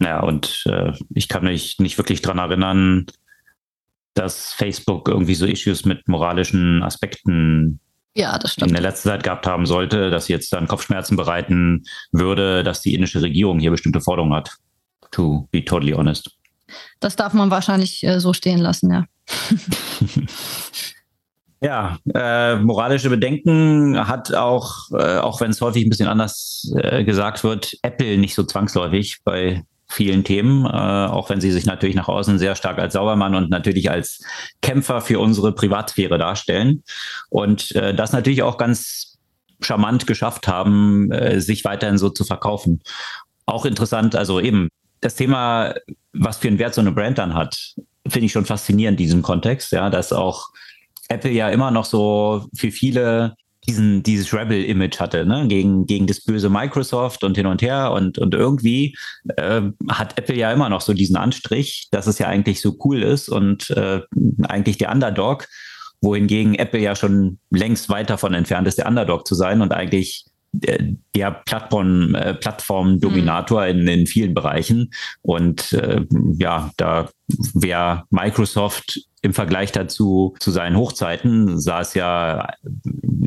[0.00, 3.06] Ja, und äh, ich kann mich nicht wirklich daran erinnern,
[4.14, 7.80] dass Facebook irgendwie so Issues mit moralischen Aspekten
[8.14, 8.68] ja, das stimmt.
[8.68, 12.94] in der letzten Zeit gehabt haben sollte, dass jetzt dann Kopfschmerzen bereiten würde, dass die
[12.94, 14.56] indische Regierung hier bestimmte Forderungen hat.
[15.12, 16.30] To be totally honest.
[17.00, 19.04] Das darf man wahrscheinlich äh, so stehen lassen, ja.
[21.64, 27.04] Ja, äh, moralische Bedenken hat auch, äh, auch wenn es häufig ein bisschen anders äh,
[27.04, 31.96] gesagt wird, Apple nicht so zwangsläufig bei vielen Themen, äh, auch wenn sie sich natürlich
[31.96, 34.20] nach außen sehr stark als Saubermann und natürlich als
[34.60, 36.82] Kämpfer für unsere Privatsphäre darstellen.
[37.28, 39.18] Und äh, das natürlich auch ganz
[39.60, 42.82] charmant geschafft haben, äh, sich weiterhin so zu verkaufen.
[43.46, 44.68] Auch interessant, also eben
[45.00, 45.74] das Thema,
[46.12, 47.74] was für einen Wert so eine Brand dann hat,
[48.06, 50.48] finde ich schon faszinierend in diesem Kontext, ja, dass auch
[51.08, 53.34] Apple ja immer noch so für viele
[53.68, 55.46] diesen, dieses Rebel-Image hatte, ne?
[55.46, 57.92] gegen, gegen das böse Microsoft und hin und her.
[57.92, 58.96] Und, und irgendwie
[59.36, 63.02] äh, hat Apple ja immer noch so diesen Anstrich, dass es ja eigentlich so cool
[63.02, 64.00] ist und äh,
[64.44, 65.46] eigentlich der Underdog,
[66.00, 70.26] wohingegen Apple ja schon längst weit davon entfernt ist, der Underdog zu sein und eigentlich
[70.52, 74.92] der Plattform, äh, Plattformdominator in, in vielen Bereichen.
[75.22, 76.04] Und äh,
[76.38, 77.08] ja, da
[77.54, 82.48] wäre Microsoft im Vergleich dazu zu seinen Hochzeiten sah es ja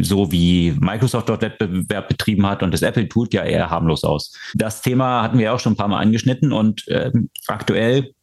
[0.01, 4.33] so wie Microsoft dort Wettbewerb betrieben hat und das Apple tut ja eher harmlos aus.
[4.55, 7.11] Das Thema hatten wir auch schon ein paar Mal angeschnitten und äh,
[7.47, 8.13] aktuell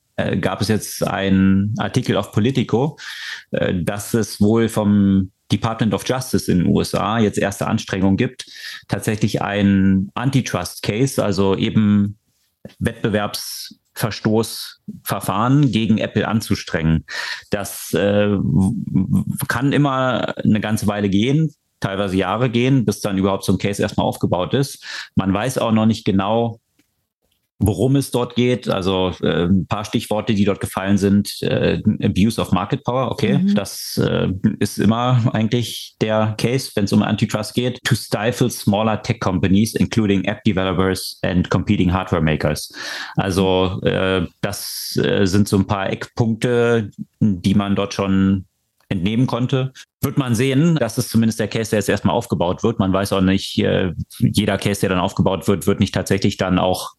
[0.41, 2.99] gab es jetzt einen Artikel auf Politico,
[3.51, 8.47] äh, dass es wohl vom Department of Justice in den USA jetzt erste Anstrengungen gibt,
[8.89, 12.19] tatsächlich ein Antitrust-Case, also eben
[13.95, 17.05] Wettbewerbsverstoßverfahren gegen Apple anzustrengen.
[17.51, 18.37] Das äh,
[19.49, 23.83] kann immer eine ganze Weile gehen, teilweise Jahre gehen, bis dann überhaupt so ein Case
[23.83, 24.85] erstmal aufgebaut ist.
[25.15, 26.61] Man weiß auch noch nicht genau,
[27.63, 28.69] worum es dort geht.
[28.69, 31.41] Also äh, ein paar Stichworte, die dort gefallen sind.
[31.43, 33.39] Äh, Abuse of Market Power, okay.
[33.39, 33.55] Mhm.
[33.55, 37.79] Das äh, ist immer eigentlich der Case, wenn es um Antitrust geht.
[37.85, 42.73] To stifle smaller tech companies, including app developers and competing hardware makers.
[43.17, 48.47] Also äh, das äh, sind so ein paar Eckpunkte, die man dort schon
[48.89, 49.73] entnehmen konnte.
[50.03, 52.79] Wird man sehen, das ist zumindest der Case, der jetzt erstmal aufgebaut wird.
[52.79, 56.59] Man weiß auch nicht, äh, jeder Case, der dann aufgebaut wird, wird nicht tatsächlich dann
[56.59, 56.93] auch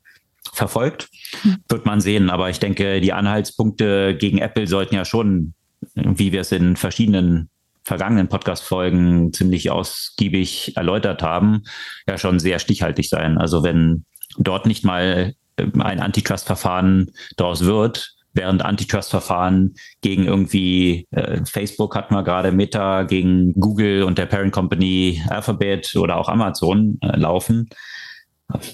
[0.52, 1.10] verfolgt.
[1.42, 1.58] Hm.
[1.70, 2.30] Wird man sehen.
[2.30, 5.54] Aber ich denke, die Anhaltspunkte gegen Apple sollten ja schon,
[5.96, 7.50] wie wir es in verschiedenen
[7.84, 11.64] vergangenen Podcast-Folgen ziemlich ausgiebig erläutert haben,
[12.08, 13.38] ja schon sehr stichhaltig sein.
[13.38, 14.06] Also wenn
[14.38, 22.16] dort nicht mal äh, ein Antitrust-Verfahren daraus wird, während Antitrust-Verfahren gegen irgendwie äh, Facebook hatten
[22.16, 27.70] wir gerade Meta, gegen Google und der Parent Company Alphabet oder auch Amazon äh, laufen,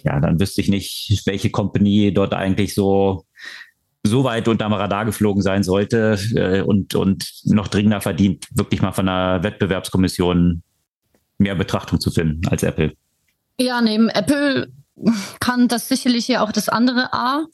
[0.03, 3.25] ja, dann wüsste ich nicht, welche Company dort eigentlich so
[4.03, 8.93] so weit unterm Radar geflogen sein sollte äh, und, und noch dringender verdient, wirklich mal
[8.93, 10.63] von der Wettbewerbskommission
[11.37, 12.93] mehr Betrachtung zu finden als Apple.
[13.59, 14.71] Ja, neben Apple
[15.39, 17.45] kann das sicherlich ja auch das andere A,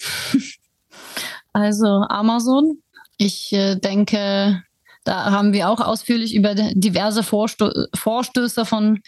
[1.54, 2.80] also Amazon.
[3.18, 4.62] Ich äh, denke,
[5.06, 9.02] da haben wir auch ausführlich über diverse Vorsto Vorstöße von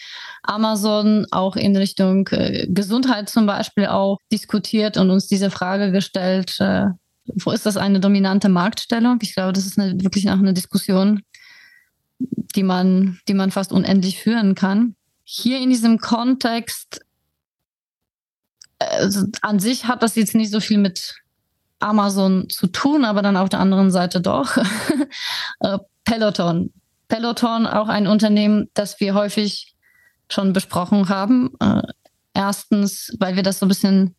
[0.43, 6.55] Amazon auch in Richtung äh, Gesundheit zum Beispiel auch diskutiert und uns diese Frage gestellt,
[6.59, 6.85] äh,
[7.43, 9.17] wo ist das eine dominante Marktstellung?
[9.21, 11.23] Ich glaube, das ist eine, wirklich auch eine Diskussion,
[12.19, 14.95] die man, die man fast unendlich führen kann.
[15.23, 17.01] Hier in diesem Kontext,
[18.77, 21.15] also an sich hat das jetzt nicht so viel mit
[21.79, 24.57] Amazon zu tun, aber dann auf der anderen Seite doch.
[25.59, 26.71] Äh, Peloton.
[27.07, 29.73] Peloton, auch ein Unternehmen, das wir häufig
[30.29, 31.49] schon besprochen haben.
[31.59, 31.81] Äh,
[32.35, 34.15] erstens, weil wir das so ein bisschen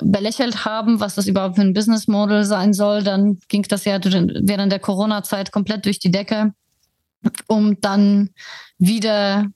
[0.00, 3.02] belächelt haben, was das überhaupt für ein Business Model sein soll.
[3.02, 6.54] Dann ging das ja während der Corona-Zeit komplett durch die Decke,
[7.46, 8.30] um dann
[8.78, 9.46] wieder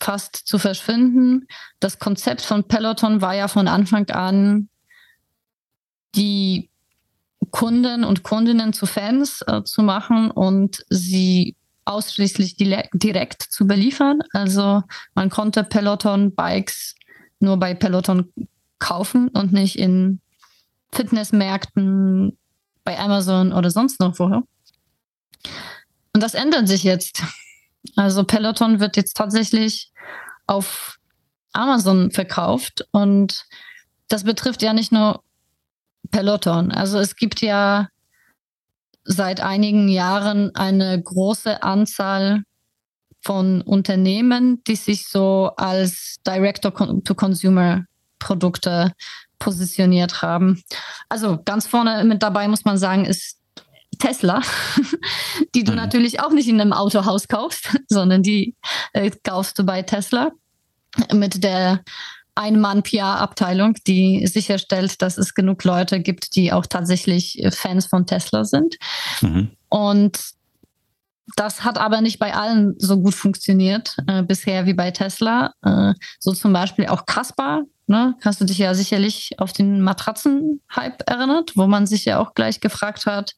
[0.00, 1.46] fast zu verschwinden.
[1.80, 4.68] Das Konzept von Peloton war ja von Anfang an,
[6.14, 6.70] die
[7.50, 14.20] Kunden und Kundinnen zu Fans äh, zu machen und sie ausschließlich direkt zu beliefern.
[14.32, 14.82] Also
[15.14, 16.94] man konnte Peloton Bikes
[17.40, 18.30] nur bei Peloton
[18.78, 20.20] kaufen und nicht in
[20.92, 22.36] Fitnessmärkten,
[22.84, 24.42] bei Amazon oder sonst noch woher.
[26.14, 27.22] Und das ändert sich jetzt.
[27.96, 29.92] Also Peloton wird jetzt tatsächlich
[30.46, 30.98] auf
[31.52, 33.44] Amazon verkauft und
[34.08, 35.22] das betrifft ja nicht nur
[36.10, 36.70] Peloton.
[36.72, 37.88] Also es gibt ja
[39.04, 42.42] seit einigen Jahren eine große Anzahl
[43.22, 47.84] von Unternehmen, die sich so als Director-to-Consumer
[48.18, 48.92] Produkte
[49.38, 50.62] positioniert haben.
[51.08, 53.38] Also ganz vorne mit dabei muss man sagen, ist
[53.98, 54.42] Tesla,
[55.54, 55.78] die du mhm.
[55.78, 58.56] natürlich auch nicht in einem Autohaus kaufst, sondern die
[58.92, 60.30] äh, kaufst du bei Tesla
[61.12, 61.82] mit der
[62.38, 68.76] Ein-Mann-PR-Abteilung, die sicherstellt, dass es genug Leute gibt, die auch tatsächlich Fans von Tesla sind.
[69.20, 69.50] Mhm.
[69.68, 70.18] Und
[71.36, 75.52] das hat aber nicht bei allen so gut funktioniert äh, bisher wie bei Tesla.
[75.62, 78.14] Äh, so zum Beispiel auch Caspar, Ne?
[78.22, 82.60] Hast du dich ja sicherlich auf den Matratzen-Hype erinnert, wo man sich ja auch gleich
[82.60, 83.34] gefragt hat,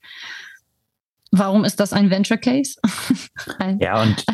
[1.33, 2.75] Warum ist das ein Venture Case?
[3.59, 4.25] ein, ja, und.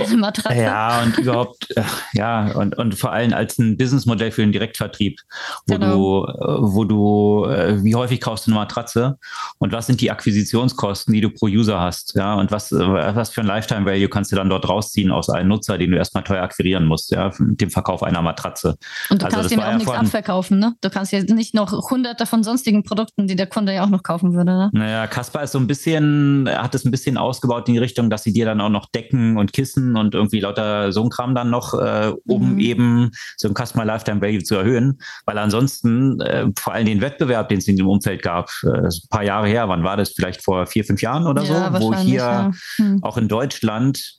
[0.56, 1.82] Ja, und überhaupt, äh,
[2.14, 5.20] ja, und, und vor allem als ein Businessmodell für den Direktvertrieb,
[5.66, 5.92] wo genau.
[5.92, 9.18] du, äh, wo du, äh, wie häufig kaufst du eine Matratze
[9.58, 13.42] und was sind die Akquisitionskosten, die du pro User hast, ja, und was, was für
[13.42, 16.42] ein Lifetime Value kannst du dann dort rausziehen aus einem Nutzer, den du erstmal teuer
[16.42, 18.78] akquirieren musst, ja, mit dem Verkauf einer Matratze.
[19.10, 20.74] Und du also kannst ihm auch ja nichts abverkaufen, ne?
[20.80, 24.02] Du kannst ja nicht noch hunderte von sonstigen Produkten, die der Kunde ja auch noch
[24.02, 24.70] kaufen würde, ne?
[24.72, 28.22] Naja, Kaspar ist so ein bisschen, hat es ein bisschen ausgebaut in die Richtung, dass
[28.22, 31.50] sie dir dann auch noch Decken und Kissen und irgendwie lauter so ein Kram dann
[31.50, 32.58] noch, äh, um mhm.
[32.58, 34.98] eben so ein Customer Lifetime Value zu erhöhen.
[35.24, 39.08] Weil ansonsten, äh, vor allem den Wettbewerb, den es in dem Umfeld gab, äh, ein
[39.10, 40.10] paar Jahre her, wann war das?
[40.10, 42.50] Vielleicht vor vier, fünf Jahren oder ja, so, wo hier ja.
[42.76, 43.02] hm.
[43.02, 44.18] auch in Deutschland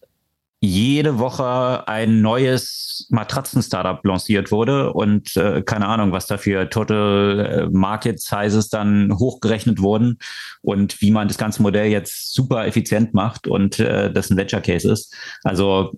[0.60, 7.40] jede Woche ein neues Matratzen-Startup lanciert wurde und äh, keine Ahnung, was da für Total
[7.40, 10.18] äh, Market Sizes dann hochgerechnet wurden
[10.62, 14.62] und wie man das ganze Modell jetzt super effizient macht und äh, das ein Venture
[14.62, 15.16] Case ist.
[15.44, 15.92] Also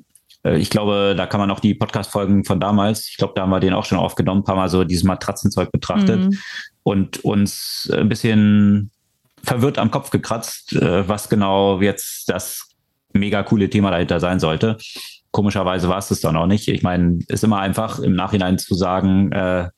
[0.44, 3.52] äh, ich glaube, da kann man auch die Podcast-Folgen von damals, ich glaube, da haben
[3.52, 6.38] wir den auch schon aufgenommen, ein paar Mal so dieses Matratzenzeug betrachtet mhm.
[6.84, 8.92] und uns ein bisschen
[9.42, 12.69] verwirrt am Kopf gekratzt, äh, was genau jetzt das
[13.14, 14.78] mega coole Thema dahinter sein sollte.
[15.32, 16.68] Komischerweise war es das dann auch nicht.
[16.68, 19.70] Ich meine, ist immer einfach im Nachhinein zu sagen, äh,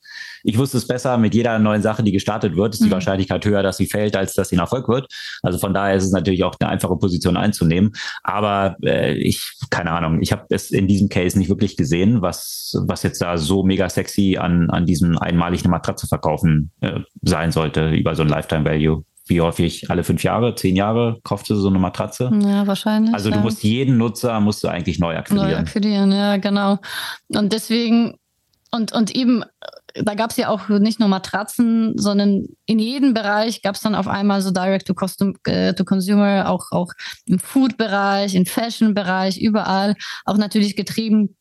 [0.44, 2.92] ich wusste es besser, mit jeder neuen Sache, die gestartet wird, ist die mhm.
[2.92, 5.06] Wahrscheinlichkeit höher, dass sie fällt, als dass sie ein Erfolg wird.
[5.42, 7.92] Also von daher ist es natürlich auch eine einfache Position einzunehmen.
[8.22, 12.74] Aber äh, ich, keine Ahnung, ich habe es in diesem Case nicht wirklich gesehen, was,
[12.86, 17.52] was jetzt da so mega sexy an, an diesem einmalig eine Matratze verkaufen äh, sein
[17.52, 21.54] sollte über so ein Lifetime Value wie häufig alle fünf Jahre, zehn Jahre kaufst du
[21.54, 22.30] so eine Matratze?
[22.42, 23.14] Ja, wahrscheinlich.
[23.14, 23.42] Also du ja.
[23.42, 25.50] musst jeden Nutzer musst du eigentlich neu akquirieren.
[25.50, 26.78] Neu akquirieren, ja, genau.
[27.28, 28.14] Und deswegen,
[28.70, 29.44] und, und eben,
[29.94, 33.94] da gab es ja auch nicht nur Matratzen, sondern in jedem Bereich gab es dann
[33.94, 36.92] auf einmal so Direct to, Custom, äh, to Consumer, auch, auch
[37.26, 41.36] im Food-Bereich, im Fashion-Bereich, überall, auch natürlich getrieben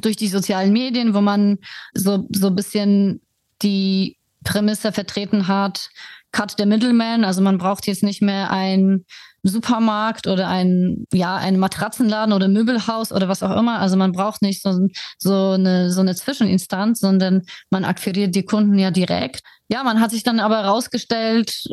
[0.00, 1.58] durch die sozialen Medien, wo man
[1.94, 3.20] so, so ein bisschen
[3.62, 5.90] die Prämisse vertreten hat,
[6.32, 7.24] Cut the Middleman.
[7.24, 9.04] Also man braucht jetzt nicht mehr ein
[9.44, 13.80] Supermarkt oder ein, ja, ein Matratzenladen oder Möbelhaus oder was auch immer.
[13.80, 18.78] Also man braucht nicht so, so, eine, so eine Zwischeninstanz, sondern man akquiriert die Kunden
[18.78, 19.40] ja direkt.
[19.68, 21.64] Ja, man hat sich dann aber herausgestellt,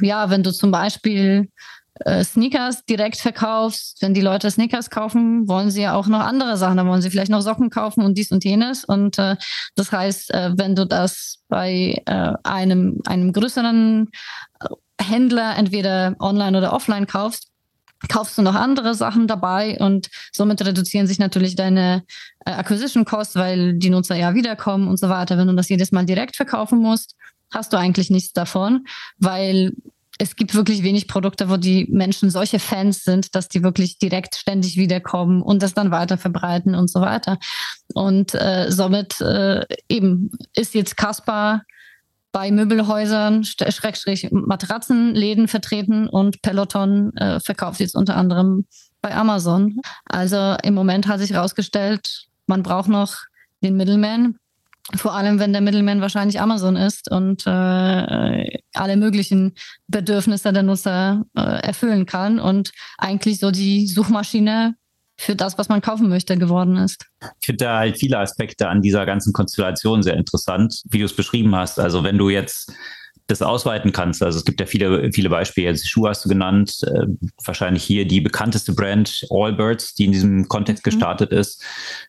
[0.00, 1.48] ja, wenn du zum Beispiel
[2.24, 6.76] Sneakers direkt verkaufst, wenn die Leute Sneakers kaufen, wollen sie ja auch noch andere Sachen.
[6.76, 8.84] Da wollen sie vielleicht noch Socken kaufen und dies und jenes.
[8.84, 9.36] Und äh,
[9.74, 14.10] das heißt, äh, wenn du das bei äh, einem, einem größeren
[14.60, 14.66] äh,
[15.02, 17.48] Händler entweder online oder offline kaufst,
[18.08, 22.04] kaufst du noch andere Sachen dabei und somit reduzieren sich natürlich deine
[22.44, 25.38] äh, Acquisition Costs, weil die Nutzer ja wiederkommen und so weiter.
[25.38, 27.16] Wenn du das jedes Mal direkt verkaufen musst,
[27.52, 28.86] hast du eigentlich nichts davon,
[29.18, 29.72] weil
[30.18, 34.36] es gibt wirklich wenig Produkte, wo die Menschen solche Fans sind, dass die wirklich direkt
[34.36, 37.38] ständig wiederkommen und das dann weiter verbreiten und so weiter.
[37.94, 41.62] Und äh, somit äh, eben ist jetzt Caspar
[42.32, 48.66] bei Möbelhäusern, Schrägstrich Matratzenläden vertreten und Peloton äh, verkauft jetzt unter anderem
[49.00, 49.80] bei Amazon.
[50.04, 53.16] Also im Moment hat sich herausgestellt, man braucht noch
[53.62, 54.36] den Middleman,
[54.94, 59.54] vor allem, wenn der Middleman wahrscheinlich Amazon ist und äh, alle möglichen
[59.88, 64.76] Bedürfnisse der Nutzer äh, erfüllen kann und eigentlich so die Suchmaschine
[65.18, 67.06] für das, was man kaufen möchte, geworden ist.
[67.40, 71.16] Ich finde da halt viele Aspekte an dieser ganzen Konstellation sehr interessant, wie du es
[71.16, 71.80] beschrieben hast.
[71.80, 72.72] Also wenn du jetzt
[73.26, 74.22] das ausweiten kannst.
[74.22, 75.68] Also es gibt ja viele, viele Beispiele.
[75.68, 76.78] Also Schuhe hast du genannt.
[76.86, 77.06] Äh,
[77.44, 80.90] wahrscheinlich hier die bekannteste Brand Allbirds, die in diesem Kontext mhm.
[80.90, 81.62] gestartet ist.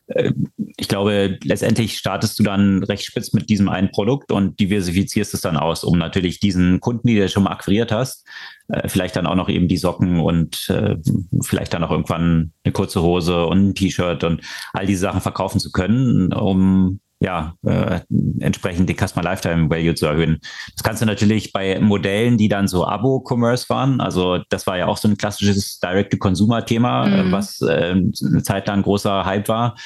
[0.06, 0.32] Äh,
[0.76, 5.40] ich glaube, letztendlich startest du dann recht spitz mit diesem einen Produkt und diversifizierst es
[5.40, 8.24] dann aus, um natürlich diesen Kunden, die du schon mal akquiriert hast,
[8.68, 10.96] äh, vielleicht dann auch noch eben die Socken und äh,
[11.42, 15.58] vielleicht dann auch irgendwann eine kurze Hose und ein T-Shirt und all diese Sachen verkaufen
[15.58, 18.00] zu können, um ja, äh,
[18.38, 20.38] entsprechend die Customer Lifetime Value zu erhöhen.
[20.74, 24.00] Das kannst du natürlich bei Modellen, die dann so Abo-Commerce waren.
[24.00, 27.32] Also das war ja auch so ein klassisches Direct-to-Consumer-Thema, äh, mhm.
[27.32, 29.76] was äh, eine Zeit lang großer Hype war.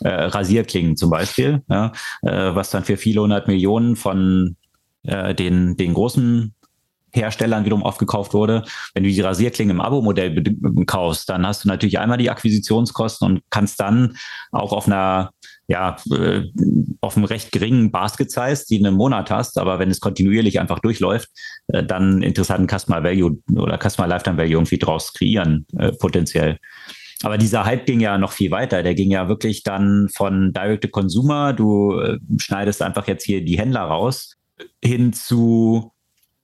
[0.00, 4.56] Äh, Rasierklingen zum Beispiel, ja, äh, was dann für viele hundert Millionen von
[5.02, 6.54] äh, den, den großen
[7.12, 8.64] Herstellern wiederum aufgekauft wurde.
[8.94, 10.44] Wenn du die Rasierklinge im Abo-Modell
[10.86, 14.16] kaufst, dann hast du natürlich einmal die Akquisitionskosten und kannst dann
[14.52, 15.30] auch auf einer
[15.68, 16.42] ja, äh,
[17.00, 20.78] auf einem recht geringen Basket-Size, die du einen Monat hast, aber wenn es kontinuierlich einfach
[20.78, 21.28] durchläuft,
[21.68, 26.58] äh, dann interessanten Customer Value oder Customer Lifetime Value irgendwie draus kreieren, äh, potenziell.
[27.22, 28.82] Aber dieser Hype ging ja noch viel weiter.
[28.82, 33.44] Der ging ja wirklich dann von Direct to Consumer, du äh, schneidest einfach jetzt hier
[33.44, 34.36] die Händler raus,
[34.84, 35.92] hin zu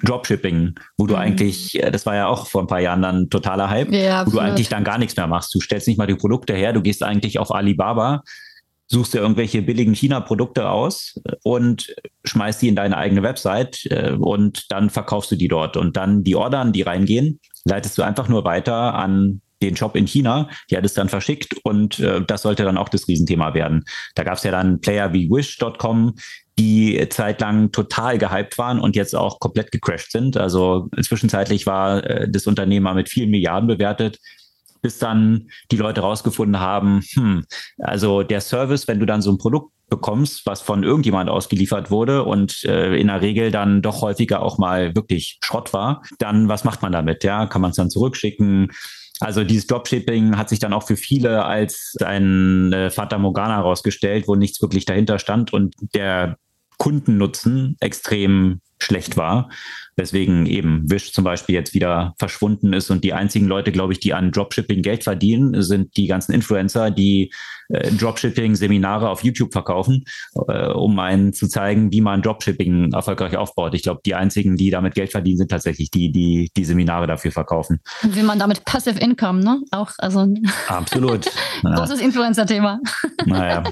[0.02, 1.20] Dropshipping, wo du mhm.
[1.20, 4.38] eigentlich, das war ja auch vor ein paar Jahren dann totaler Hype, ja, wo du
[4.40, 5.54] eigentlich dann gar nichts mehr machst.
[5.54, 8.22] Du stellst nicht mal die Produkte her, du gehst eigentlich auf Alibaba,
[8.92, 14.70] suchst dir irgendwelche billigen China-Produkte aus und schmeißt die in deine eigene Website äh, und
[14.70, 15.76] dann verkaufst du die dort.
[15.76, 20.07] Und dann die Ordern, die reingehen, leitest du einfach nur weiter an den Shop in
[20.07, 23.85] China, die hat es dann verschickt und äh, das sollte dann auch das Riesenthema werden.
[24.14, 26.14] Da gab es ja dann Player wie Wish.com,
[26.59, 30.37] die zeitlang total gehypt waren und jetzt auch komplett gecrashed sind.
[30.37, 34.18] Also zwischenzeitlich war äh, das Unternehmen mit vielen Milliarden bewertet
[34.82, 37.44] bis dann die Leute rausgefunden haben, hm,
[37.78, 42.24] also der Service, wenn du dann so ein Produkt bekommst, was von irgendjemand ausgeliefert wurde
[42.24, 46.64] und äh, in der Regel dann doch häufiger auch mal wirklich Schrott war, dann was
[46.64, 47.24] macht man damit?
[47.24, 48.72] Ja, kann man es dann zurückschicken?
[49.20, 54.26] Also dieses Dropshipping hat sich dann auch für viele als ein äh, Fata Morgana herausgestellt,
[54.26, 56.38] wo nichts wirklich dahinter stand und der
[56.78, 59.50] Kundennutzen extrem schlecht war.
[59.94, 64.00] Weswegen eben Wish zum Beispiel jetzt wieder verschwunden ist und die einzigen Leute, glaube ich,
[64.00, 67.30] die an Dropshipping Geld verdienen, sind die ganzen Influencer, die
[67.68, 70.04] äh, Dropshipping-Seminare auf YouTube verkaufen,
[70.48, 73.74] äh, um einen zu zeigen, wie man Dropshipping erfolgreich aufbaut.
[73.74, 77.30] Ich glaube, die einzigen, die damit Geld verdienen, sind tatsächlich die, die die Seminare dafür
[77.30, 77.80] verkaufen.
[78.02, 79.60] Und wie man damit Passive Income, ne?
[79.72, 80.26] Auch, also.
[80.68, 81.30] Absolut.
[81.62, 82.80] Großes Influencer-Thema.
[83.24, 83.62] Naja.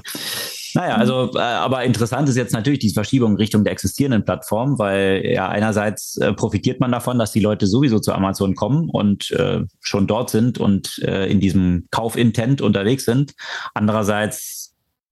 [0.74, 4.99] Naja, also, äh, aber interessant ist jetzt natürlich die Verschiebung Richtung der existierenden Plattform, weil
[5.32, 9.60] ja einerseits äh, profitiert man davon, dass die Leute sowieso zu Amazon kommen und äh,
[9.80, 13.34] schon dort sind und äh, in diesem Kaufintent unterwegs sind.
[13.74, 14.60] Andererseits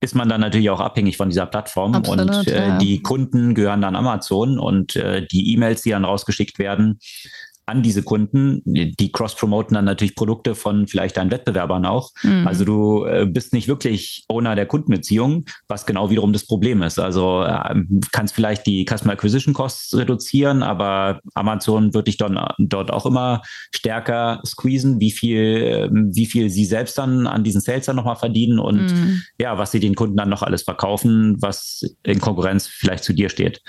[0.01, 2.77] ist man dann natürlich auch abhängig von dieser Plattform Absolut, und äh, ja.
[2.77, 6.99] die Kunden gehören dann Amazon und äh, die E-Mails, die dann rausgeschickt werden,
[7.69, 8.61] an diese Kunden.
[8.65, 12.11] Die cross-promoten dann natürlich Produkte von vielleicht deinen Wettbewerbern auch.
[12.23, 12.47] Mhm.
[12.47, 16.99] Also du äh, bist nicht wirklich Owner der Kundenbeziehung, was genau wiederum das Problem ist.
[16.99, 17.75] Also äh,
[18.11, 23.41] kannst vielleicht die Customer Acquisition Costs reduzieren, aber Amazon wird dich dann dort auch immer
[23.73, 28.15] stärker squeezen, wie viel, ähm, wie viel sie selbst dann an diesen Sales dann nochmal
[28.15, 29.21] verdienen und mhm.
[29.39, 33.29] ja, was sie den Kunden dann noch alles verkaufen, was in Konkurrenz vielleicht zu dir
[33.29, 33.61] steht.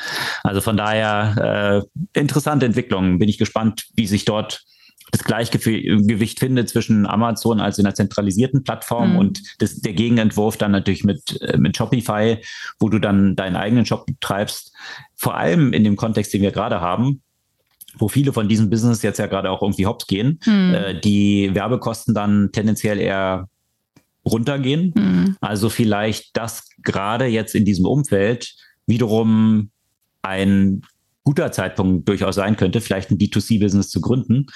[0.43, 3.19] Also von daher äh, interessante Entwicklung.
[3.19, 4.65] Bin ich gespannt, wie sich dort
[5.11, 9.19] das Gleichgewicht findet zwischen Amazon als in einer zentralisierten Plattform mhm.
[9.19, 12.39] und das, der Gegenentwurf dann natürlich mit, äh, mit Shopify,
[12.79, 14.73] wo du dann deinen eigenen Shop betreibst.
[15.17, 17.23] Vor allem in dem Kontext, den wir gerade haben,
[17.99, 20.75] wo viele von diesen Business jetzt ja gerade auch irgendwie hops gehen, mhm.
[20.75, 23.49] äh, die Werbekosten dann tendenziell eher
[24.25, 24.93] runtergehen.
[24.95, 25.37] Mhm.
[25.41, 28.55] Also vielleicht das gerade jetzt in diesem Umfeld
[28.87, 29.71] wiederum
[30.23, 30.83] ein
[31.31, 34.47] guter Zeitpunkt durchaus sein könnte, vielleicht ein D2C-Business zu gründen,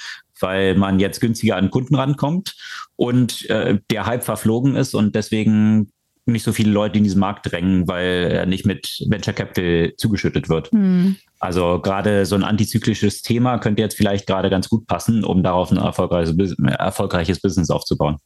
[0.40, 2.56] weil man jetzt günstiger an Kunden rankommt
[2.96, 5.92] und äh, der Hype verflogen ist und deswegen
[6.26, 10.48] nicht so viele Leute in diesen Markt drängen, weil er nicht mit Venture Capital zugeschüttet
[10.48, 10.72] wird.
[10.72, 11.16] Mhm.
[11.38, 15.70] Also gerade so ein antizyklisches Thema könnte jetzt vielleicht gerade ganz gut passen, um darauf
[15.70, 16.34] ein erfolgreiches,
[16.66, 18.16] erfolgreiches Business aufzubauen.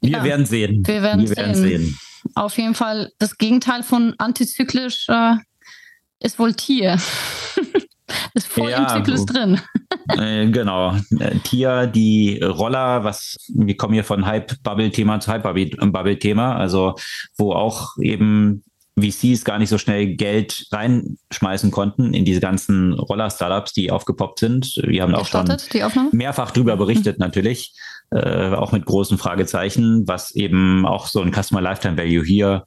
[0.00, 0.82] Wir ja, werden sehen.
[0.86, 1.80] Wir werden, wir werden sehen.
[1.80, 1.98] sehen.
[2.34, 5.34] Auf jeden Fall das Gegenteil von antizyklisch äh,
[6.20, 6.98] ist wohl Tier.
[8.34, 9.60] ist voll ja, im Zyklus drin.
[10.18, 10.96] äh, genau.
[11.18, 16.94] Äh, Tier, die Roller, was, wir kommen hier von Hype-Bubble-Thema zu Hype-Bubble-Thema, also
[17.36, 18.62] wo auch eben
[19.00, 24.80] VCs gar nicht so schnell Geld reinschmeißen konnten in diese ganzen Roller-Startups, die aufgepoppt sind.
[24.84, 25.50] Wir haben auch schon
[26.12, 27.24] mehrfach drüber berichtet, mhm.
[27.24, 27.74] natürlich,
[28.10, 32.64] äh, auch mit großen Fragezeichen, was eben auch so ein Customer Lifetime Value hier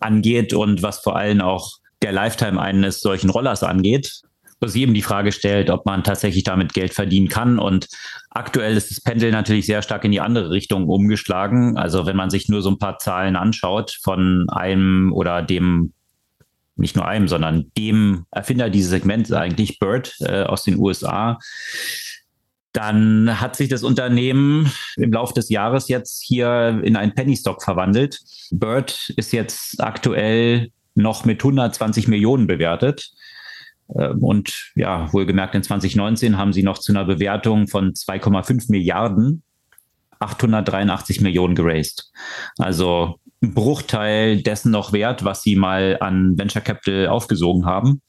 [0.00, 4.22] angeht und was vor allem auch der Lifetime eines solchen Rollers angeht,
[4.60, 7.58] was eben die Frage stellt, ob man tatsächlich damit Geld verdienen kann.
[7.58, 7.88] Und
[8.30, 11.76] aktuell ist das Pendel natürlich sehr stark in die andere Richtung umgeschlagen.
[11.76, 15.92] Also wenn man sich nur so ein paar Zahlen anschaut von einem oder dem
[16.76, 21.38] nicht nur einem, sondern dem Erfinder dieses Segments eigentlich, Bird äh, aus den USA,
[22.72, 27.62] dann hat sich das Unternehmen im Laufe des Jahres jetzt hier in einen Penny Stock
[27.62, 28.20] verwandelt.
[28.50, 33.10] Bird ist jetzt aktuell noch mit 120 Millionen bewertet.
[33.98, 39.42] Ähm, und ja, wohlgemerkt in 2019 haben sie noch zu einer Bewertung von 2,5 Milliarden
[40.20, 42.10] 883 Millionen geraced.
[42.58, 48.02] Also ein Bruchteil dessen noch wert, was sie mal an Venture Capital aufgesogen haben.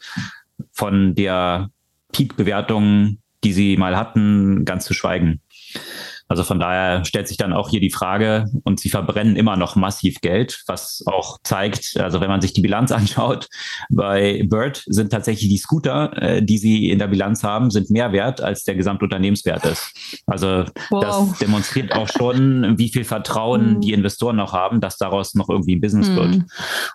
[0.74, 1.70] Von der
[2.12, 5.42] Peak-Bewertung, die sie mal hatten, ganz zu schweigen.
[6.32, 9.76] Also von daher stellt sich dann auch hier die Frage, und sie verbrennen immer noch
[9.76, 13.50] massiv Geld, was auch zeigt, also wenn man sich die Bilanz anschaut,
[13.90, 18.14] bei Bird sind tatsächlich die Scooter, äh, die sie in der Bilanz haben, sind mehr
[18.14, 20.24] wert, als der Gesamtunternehmenswert ist.
[20.26, 21.02] Also wow.
[21.02, 23.82] das demonstriert auch schon, wie viel Vertrauen mhm.
[23.82, 26.16] die Investoren noch haben, dass daraus noch irgendwie ein Business mhm.
[26.16, 26.40] wird.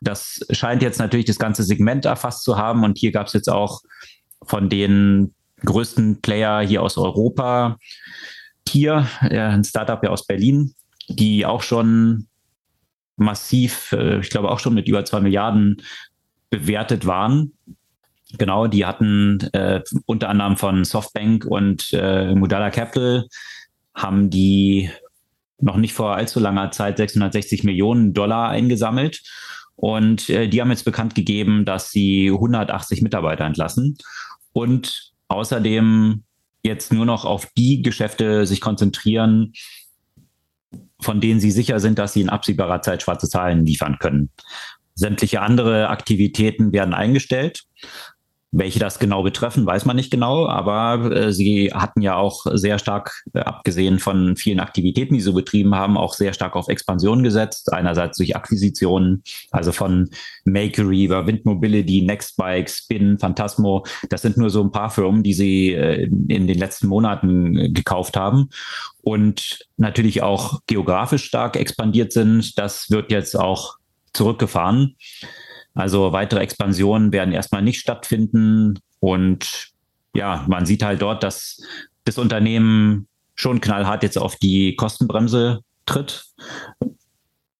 [0.00, 3.50] Das scheint jetzt natürlich das ganze Segment erfasst zu haben und hier gab es jetzt
[3.50, 3.82] auch
[4.46, 7.76] von den größten Player hier aus Europa,
[8.66, 10.74] Tier, ein Startup ja aus Berlin,
[11.08, 12.26] die auch schon
[13.16, 15.82] massiv, äh, ich glaube auch schon mit über zwei Milliarden
[16.50, 17.52] bewertet waren.
[18.38, 23.26] Genau, die hatten äh, unter anderem von Softbank und äh, Mudala Capital
[23.94, 24.90] haben die
[25.58, 29.22] noch nicht vor allzu langer Zeit 660 Millionen Dollar eingesammelt.
[29.76, 33.96] Und äh, die haben jetzt bekannt gegeben, dass sie 180 Mitarbeiter entlassen
[34.52, 36.24] und außerdem
[36.66, 39.52] jetzt nur noch auf die Geschäfte sich konzentrieren,
[41.00, 44.30] von denen sie sicher sind, dass sie in absehbarer Zeit schwarze Zahlen liefern können.
[44.94, 47.64] Sämtliche andere Aktivitäten werden eingestellt.
[48.58, 52.78] Welche das genau betreffen, weiß man nicht genau, aber äh, sie hatten ja auch sehr
[52.78, 57.22] stark, äh, abgesehen von vielen Aktivitäten, die sie betrieben haben, auch sehr stark auf Expansion
[57.22, 57.70] gesetzt.
[57.70, 60.08] Einerseits durch Akquisitionen, also von
[60.46, 63.84] Makery über Windmobility, Nextbike, Spin, Phantasmo.
[64.08, 67.68] Das sind nur so ein paar Firmen, die sie äh, in den letzten Monaten äh,
[67.68, 68.48] gekauft haben
[69.02, 72.58] und natürlich auch geografisch stark expandiert sind.
[72.58, 73.76] Das wird jetzt auch
[74.14, 74.96] zurückgefahren.
[75.76, 78.80] Also weitere Expansionen werden erstmal nicht stattfinden.
[78.98, 79.68] Und
[80.14, 81.62] ja, man sieht halt dort, dass
[82.04, 86.24] das Unternehmen schon knallhart jetzt auf die Kostenbremse tritt.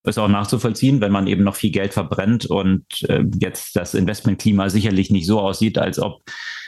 [0.05, 4.71] Ist auch nachzuvollziehen, wenn man eben noch viel Geld verbrennt und äh, jetzt das Investmentklima
[4.71, 6.23] sicherlich nicht so aussieht, als ob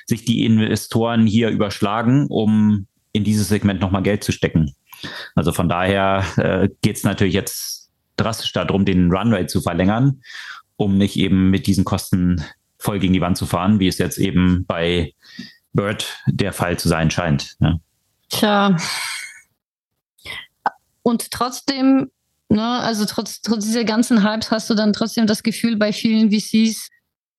[0.06, 4.74] sich die Investoren hier überschlagen, um in dieses Segment nochmal Geld zu stecken.
[5.34, 10.20] Also von daher äh, geht es natürlich jetzt drastisch darum, den Runway zu verlängern
[10.78, 12.42] um nicht eben mit diesen Kosten
[12.78, 15.12] voll gegen die Wand zu fahren, wie es jetzt eben bei
[15.72, 17.56] Bird der Fall zu sein scheint.
[17.60, 17.74] Ja.
[18.30, 18.76] Tja.
[21.02, 22.10] Und trotzdem,
[22.48, 26.30] ne, also trotz, trotz dieser ganzen Hypes hast du dann trotzdem das Gefühl bei vielen
[26.30, 26.88] VCs,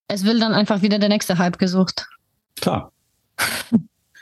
[0.07, 2.07] es will dann einfach wieder der nächste Hype gesucht.
[2.55, 2.91] Klar.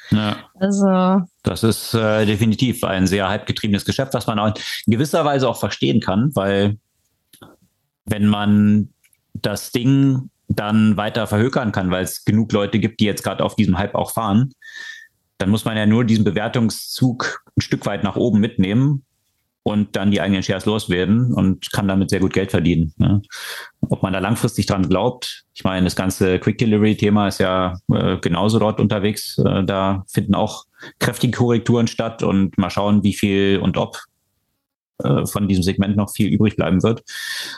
[0.09, 0.37] Ja.
[0.53, 1.27] Also.
[1.43, 4.55] Das ist äh, definitiv ein sehr hypegetriebenes Geschäft, was man auch
[4.85, 6.77] in gewisser Weise auch verstehen kann, weil
[8.05, 8.93] wenn man
[9.33, 13.55] das Ding dann weiter verhökern kann, weil es genug Leute gibt, die jetzt gerade auf
[13.55, 14.51] diesem Hype auch fahren,
[15.37, 19.03] dann muss man ja nur diesen Bewertungszug ein Stück weit nach oben mitnehmen
[19.67, 22.93] und dann die eigenen Shares loswerden und kann damit sehr gut Geld verdienen.
[22.97, 23.21] Ne?
[23.81, 28.17] Ob man da langfristig dran glaubt, ich meine, das ganze Quick Delivery-Thema ist ja äh,
[28.17, 29.37] genauso dort unterwegs.
[29.39, 30.65] Äh, da finden auch
[30.99, 33.97] kräftige Korrekturen statt und mal schauen, wie viel und ob
[35.03, 37.03] äh, von diesem Segment noch viel übrig bleiben wird.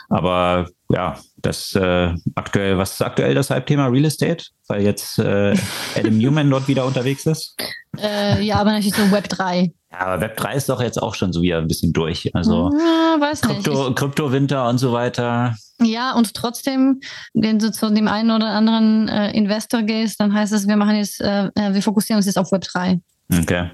[0.08, 4.44] Aber ja, das äh, aktuell, was ist aktuell das Hype-Thema Real Estate?
[4.68, 5.54] Weil jetzt äh,
[5.96, 7.56] Adam Newman dort wieder unterwegs ist.
[7.98, 9.72] Äh, ja, aber natürlich so Web 3.
[9.92, 12.30] Ja, aber Web 3 ist doch jetzt auch schon so wieder ein bisschen durch.
[12.34, 13.98] Also ah, weiß Krypto, nicht.
[13.98, 15.56] Kryptowinter und so weiter.
[15.82, 17.00] Ja, und trotzdem,
[17.34, 20.96] wenn du zu dem einen oder anderen äh, Investor gehst, dann heißt es, wir machen
[20.96, 23.00] jetzt, äh, äh wir fokussieren uns jetzt auf Web 3.
[23.40, 23.70] Okay.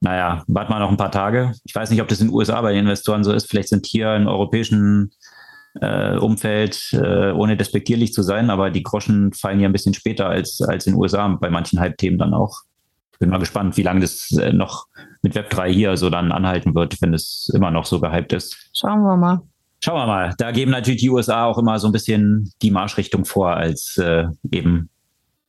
[0.00, 1.52] Naja, warten wir noch ein paar Tage.
[1.64, 3.48] Ich weiß nicht, ob das in den USA bei den Investoren so ist.
[3.48, 5.12] Vielleicht sind hier im europäischen
[5.80, 10.28] äh, Umfeld, äh, ohne despektierlich zu sein, aber die Groschen fallen ja ein bisschen später
[10.28, 12.60] als, als in den USA bei manchen Hype-Themen dann auch.
[13.18, 14.86] Bin mal gespannt, wie lange das äh, noch
[15.20, 18.56] mit Web3 hier so dann anhalten wird, wenn es immer noch so gehypt ist.
[18.72, 19.42] Schauen wir mal.
[19.84, 20.34] Schauen wir mal.
[20.38, 24.24] Da geben natürlich die USA auch immer so ein bisschen die Marschrichtung vor als äh,
[24.50, 24.88] eben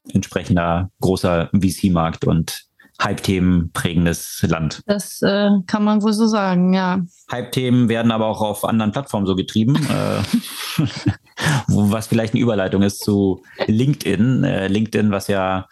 [0.10, 2.66] entsprechender großer VC-Markt und
[3.02, 4.82] Hype-Themen prägendes Land.
[4.86, 7.02] Das äh, kann man wohl so sagen, ja.
[7.32, 10.22] Hype-Themen werden aber auch auf anderen Plattformen so getrieben, äh,
[11.68, 14.44] was vielleicht eine Überleitung ist zu LinkedIn.
[14.44, 15.68] Äh, LinkedIn, was ja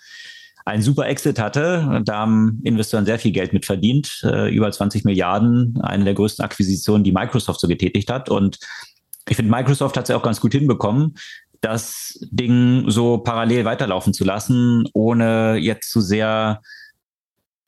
[0.65, 2.01] ein super Exit hatte.
[2.05, 6.45] Da haben Investoren sehr viel Geld mit verdient, äh, über 20 Milliarden, eine der größten
[6.45, 8.29] Akquisitionen, die Microsoft so getätigt hat.
[8.29, 8.59] Und
[9.27, 11.15] ich finde, Microsoft hat es ja auch ganz gut hinbekommen,
[11.61, 16.61] das Ding so parallel weiterlaufen zu lassen, ohne jetzt zu sehr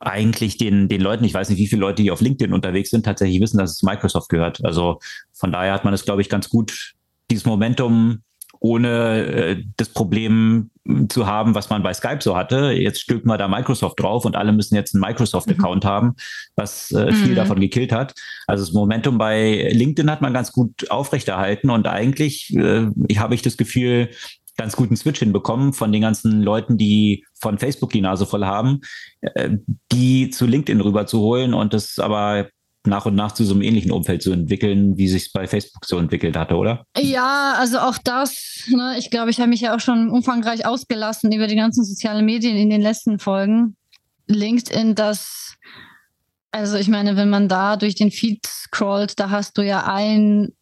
[0.01, 3.05] eigentlich den, den Leuten, ich weiß nicht, wie viele Leute, die auf LinkedIn unterwegs sind,
[3.05, 4.63] tatsächlich wissen, dass es Microsoft gehört.
[4.65, 4.99] Also
[5.33, 6.93] von daher hat man es, glaube ich, ganz gut,
[7.29, 8.21] dieses Momentum
[8.59, 10.69] ohne äh, das Problem
[11.09, 12.71] zu haben, was man bei Skype so hatte.
[12.71, 15.87] Jetzt stülpen wir da Microsoft drauf und alle müssen jetzt einen Microsoft-Account mhm.
[15.87, 16.15] haben,
[16.55, 17.35] was äh, viel mhm.
[17.35, 18.13] davon gekillt hat.
[18.45, 22.87] Also das Momentum bei LinkedIn hat man ganz gut aufrechterhalten und eigentlich äh,
[23.17, 24.09] habe ich das Gefühl,
[24.61, 28.81] ganz guten Switch hinbekommen von den ganzen Leuten, die von Facebook die Nase voll haben,
[29.21, 29.57] äh,
[29.91, 32.47] die zu LinkedIn rüber zu holen und das aber
[32.85, 35.97] nach und nach zu so einem ähnlichen Umfeld zu entwickeln, wie sich bei Facebook so
[35.97, 36.85] entwickelt hatte, oder?
[36.97, 41.31] Ja, also auch das, ne, ich glaube, ich habe mich ja auch schon umfangreich ausgelassen
[41.31, 43.75] über die ganzen sozialen Medien in den letzten Folgen.
[44.27, 45.55] LinkedIn, das,
[46.51, 50.53] also ich meine, wenn man da durch den Feed scrollt, da hast du ja ein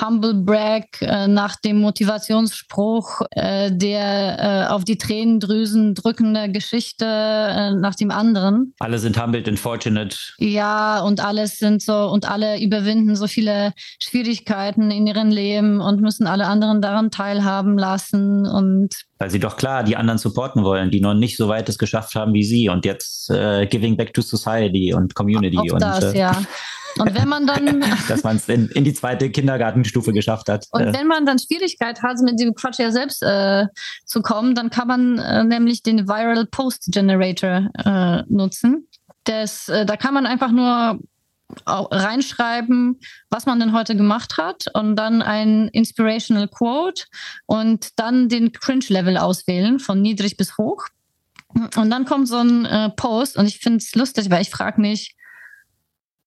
[0.00, 7.74] Humble Brag äh, nach dem Motivationsspruch äh, der äh, auf die Tränendrüsen drückende Geschichte äh,
[7.74, 8.74] nach dem anderen.
[8.80, 10.16] Alle sind humbled and fortunate.
[10.38, 13.72] Ja, und alles sind so und alle überwinden so viele
[14.02, 19.58] Schwierigkeiten in ihrem Leben und müssen alle anderen daran teilhaben lassen und weil sie doch
[19.58, 22.68] klar die anderen supporten wollen, die noch nicht so weit es geschafft haben wie sie
[22.68, 26.32] und jetzt äh, giving back to society und Community Auch und das, ja.
[26.98, 27.84] Und wenn man dann.
[28.08, 30.66] Dass man es in, in, die zweite Kindergartenstufe geschafft hat.
[30.70, 30.92] Und äh.
[30.92, 33.66] wenn man dann Schwierigkeit hat, mit dem Quatsch ja selbst äh,
[34.04, 38.88] zu kommen, dann kann man äh, nämlich den Viral Post Generator äh, nutzen.
[39.24, 40.98] Das, äh, da kann man einfach nur
[41.66, 47.04] reinschreiben, was man denn heute gemacht hat und dann ein Inspirational Quote
[47.46, 50.86] und dann den Cringe-Level auswählen, von niedrig bis hoch.
[51.76, 54.80] Und dann kommt so ein äh, Post und ich finde es lustig, weil ich frage
[54.80, 55.16] mich,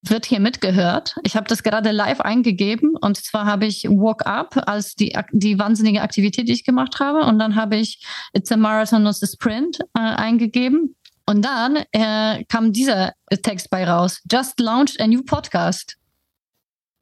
[0.04, 1.16] wird hier mitgehört.
[1.24, 5.58] Ich habe das gerade live eingegeben und zwar habe ich Walk Up als die, die
[5.58, 9.28] wahnsinnige Aktivität, die ich gemacht habe und dann habe ich It's a Marathon, not a
[9.28, 10.96] Sprint äh, eingegeben
[11.26, 14.22] und dann äh, kam dieser Text bei raus.
[14.30, 15.98] Just launched a new podcast.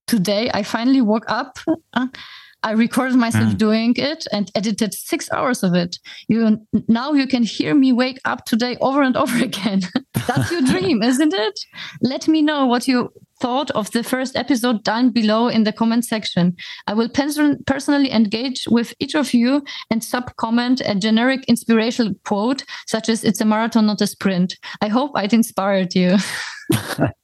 [0.06, 1.60] Today I finally woke up.
[2.64, 3.58] I recorded myself mm.
[3.58, 5.98] doing it and edited six hours of it.
[6.28, 9.82] You now you can hear me wake up today over and over again.
[10.28, 11.60] That's your dream, isn't it?
[12.02, 16.06] Let me know what you thought of the first episode down below in the comment
[16.06, 16.56] section.
[16.86, 22.64] I will personally engage with each of you and sub comment a generic inspirational quote,
[22.86, 24.58] such as It's a marathon, not a sprint.
[24.82, 26.18] I hope I'd inspired you.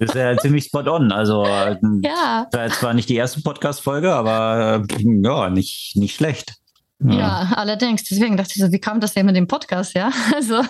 [0.00, 1.12] Das ist ja ziemlich spot on.
[1.12, 2.48] Also, ja.
[2.70, 6.54] zwar nicht die erste Podcast-Folge, aber ja, nicht, nicht schlecht.
[7.02, 7.12] Ja.
[7.12, 7.52] ja.
[7.54, 8.04] allerdings.
[8.04, 10.10] Deswegen dachte ich so, wie kam das denn mit dem Podcast, ja?
[10.34, 10.62] Also.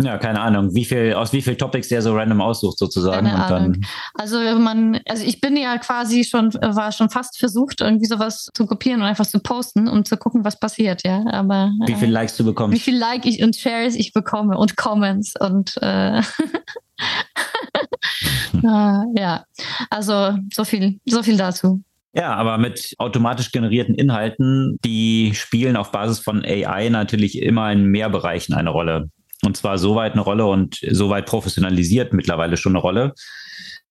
[0.00, 3.26] Ja, keine Ahnung, wie viel, aus wie vielen Topics der so random aussucht, sozusagen.
[3.26, 3.80] Keine Ahnung.
[4.14, 8.66] also man, also ich bin ja quasi schon, war schon fast versucht, irgendwie sowas zu
[8.66, 11.24] kopieren und einfach zu posten, um zu gucken, was passiert, ja.
[11.30, 12.74] Aber wie viel Likes du bekommst.
[12.74, 16.22] Wie viel Like ich und Shares ich bekomme und Comments und äh,
[18.62, 19.44] ja,
[19.90, 21.82] also so viel, so viel dazu.
[22.14, 27.86] Ja, aber mit automatisch generierten Inhalten, die spielen auf Basis von AI natürlich immer in
[27.86, 29.08] mehr Bereichen eine Rolle.
[29.44, 33.14] Und zwar so weit eine Rolle und so weit professionalisiert mittlerweile schon eine Rolle,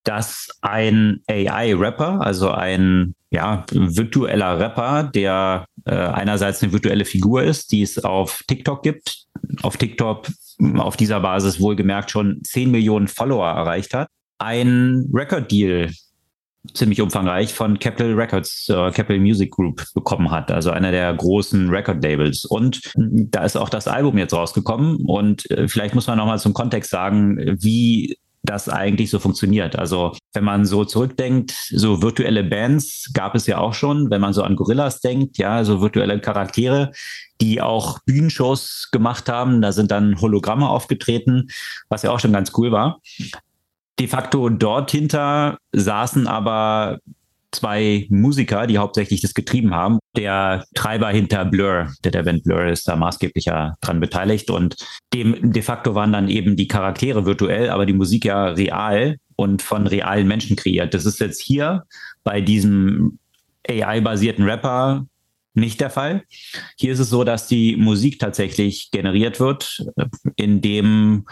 [0.04, 7.72] dass ein AI-Rapper, also ein ja, virtueller Rapper, der äh, einerseits eine virtuelle Figur ist,
[7.72, 9.26] die es auf TikTok gibt,
[9.64, 10.28] auf TikTok
[10.78, 14.08] auf dieser Basis wohlgemerkt schon 10 Millionen Follower erreicht hat,
[14.40, 15.92] ein Record-Deal
[16.74, 21.70] ziemlich umfangreich von Capital Records, äh, Capital Music Group bekommen hat, also einer der großen
[21.70, 22.46] Record-Labels.
[22.46, 24.98] Und da ist auch das Album jetzt rausgekommen.
[25.06, 29.78] Und äh, vielleicht muss man nochmal zum Kontext sagen, wie das eigentlich so funktioniert.
[29.78, 34.34] Also wenn man so zurückdenkt, so virtuelle Bands gab es ja auch schon, wenn man
[34.34, 36.92] so an Gorillas denkt, ja, so virtuelle Charaktere,
[37.40, 39.62] die auch Bühnenshows gemacht haben.
[39.62, 41.50] Da sind dann Hologramme aufgetreten,
[41.90, 43.00] was ja auch schon ganz cool war.
[44.00, 47.00] De facto dort hinter saßen aber
[47.52, 50.00] zwei Musiker, die hauptsächlich das getrieben haben.
[50.16, 54.76] Der Treiber hinter Blur, der der Band Blur ist da maßgeblich ja dran beteiligt und
[55.14, 59.62] dem de facto waren dann eben die Charaktere virtuell, aber die Musik ja real und
[59.62, 60.94] von realen Menschen kreiert.
[60.94, 61.84] Das ist jetzt hier
[62.24, 63.20] bei diesem
[63.68, 65.06] AI-basierten Rapper
[65.54, 66.24] nicht der Fall.
[66.78, 69.86] Hier ist es so, dass die Musik tatsächlich generiert wird,
[70.36, 71.26] in dem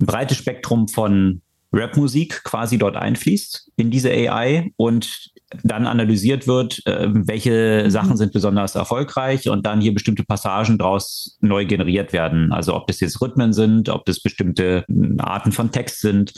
[0.00, 1.40] ein breites Spektrum von
[1.72, 5.30] Rapmusik quasi dort einfließt in diese AI und
[5.62, 7.90] dann analysiert wird, äh, welche mhm.
[7.90, 12.52] Sachen sind besonders erfolgreich und dann hier bestimmte Passagen daraus neu generiert werden.
[12.52, 16.32] Also ob das jetzt Rhythmen sind, ob das bestimmte hm, Arten von Text sind.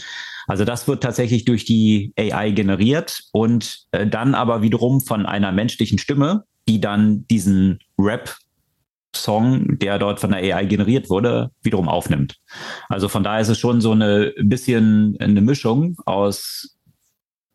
[0.47, 5.53] Also das wird tatsächlich durch die AI generiert und äh, dann aber wiederum von einer
[5.53, 8.37] menschlichen Stimme, die dann diesen Rap
[9.16, 12.36] Song, der dort von der AI generiert wurde, wiederum aufnimmt.
[12.88, 16.76] Also von daher ist es schon so eine bisschen eine Mischung aus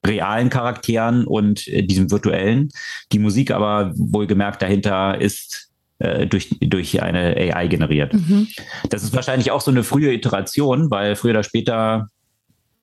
[0.06, 2.70] realen Charakteren und äh, diesem virtuellen.
[3.12, 8.14] Die Musik aber wohlgemerkt dahinter ist äh, durch, durch eine AI generiert.
[8.14, 8.48] Mhm.
[8.90, 12.08] Das ist wahrscheinlich auch so eine frühe Iteration, weil früher oder später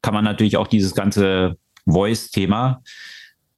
[0.03, 1.57] kann man natürlich auch dieses ganze
[1.87, 2.83] Voice-Thema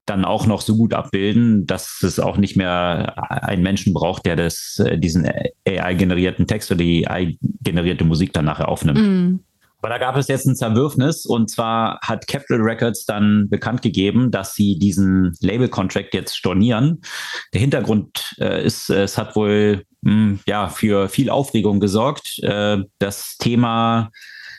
[0.09, 4.37] dann auch noch so gut abbilden, dass es auch nicht mehr einen Menschen braucht, der
[4.37, 5.29] das, äh, diesen
[5.67, 8.99] AI-generierten Text oder die AI-generierte Musik dann nachher aufnimmt.
[8.99, 9.41] Mm.
[9.81, 14.33] Aber da gab es jetzt ein Zerwürfnis und zwar hat Capital Records dann bekannt gegeben,
[14.33, 17.01] dass sie diesen Label-Contract jetzt stornieren.
[17.55, 22.41] Der Hintergrund äh, ist, es hat wohl mh, hm, ja für viel Aufregung gesorgt.
[22.43, 24.11] Äh, das Thema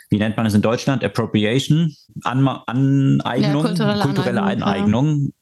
[0.10, 1.04] wie nennt man es in Deutschland?
[1.04, 1.93] Appropriation,
[2.24, 5.34] Anma Aneignung, ja, kulturelle, kulturelle Aneignung, Aneignung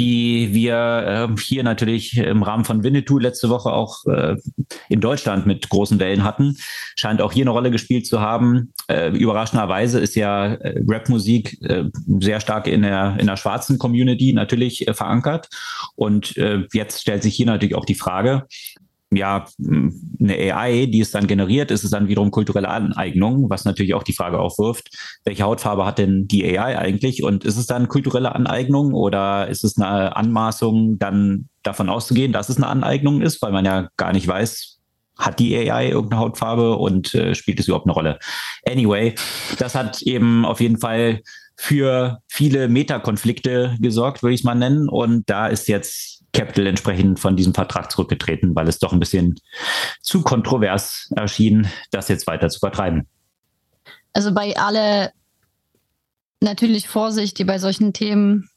[0.00, 4.36] die wir äh, hier natürlich im Rahmen von Winnetou letzte Woche auch äh,
[4.88, 6.56] in Deutschland mit großen Wellen hatten,
[6.96, 8.72] scheint auch hier eine Rolle gespielt zu haben.
[8.88, 11.84] Äh, überraschenderweise ist ja äh, Rapmusik äh,
[12.18, 15.50] sehr stark in der, in der schwarzen Community natürlich äh, verankert.
[15.96, 18.46] Und äh, jetzt stellt sich hier natürlich auch die Frage,
[19.12, 23.94] ja, eine AI, die es dann generiert, ist es dann wiederum kulturelle Aneignung, was natürlich
[23.94, 24.90] auch die Frage aufwirft,
[25.24, 27.24] welche Hautfarbe hat denn die AI eigentlich?
[27.24, 32.48] Und ist es dann kulturelle Aneignung oder ist es eine Anmaßung, dann davon auszugehen, dass
[32.48, 34.78] es eine Aneignung ist, weil man ja gar nicht weiß,
[35.18, 38.18] hat die AI irgendeine Hautfarbe und äh, spielt es überhaupt eine Rolle?
[38.66, 39.14] Anyway,
[39.58, 41.20] das hat eben auf jeden Fall
[41.56, 44.88] für viele Metakonflikte gesorgt, würde ich es mal nennen.
[44.88, 49.34] Und da ist jetzt Capital entsprechend von diesem Vertrag zurückgetreten, weil es doch ein bisschen
[50.00, 53.06] zu kontrovers erschien, das jetzt weiter zu vertreiben.
[54.12, 55.12] Also bei aller
[56.40, 58.48] natürlich Vorsicht, die bei solchen Themen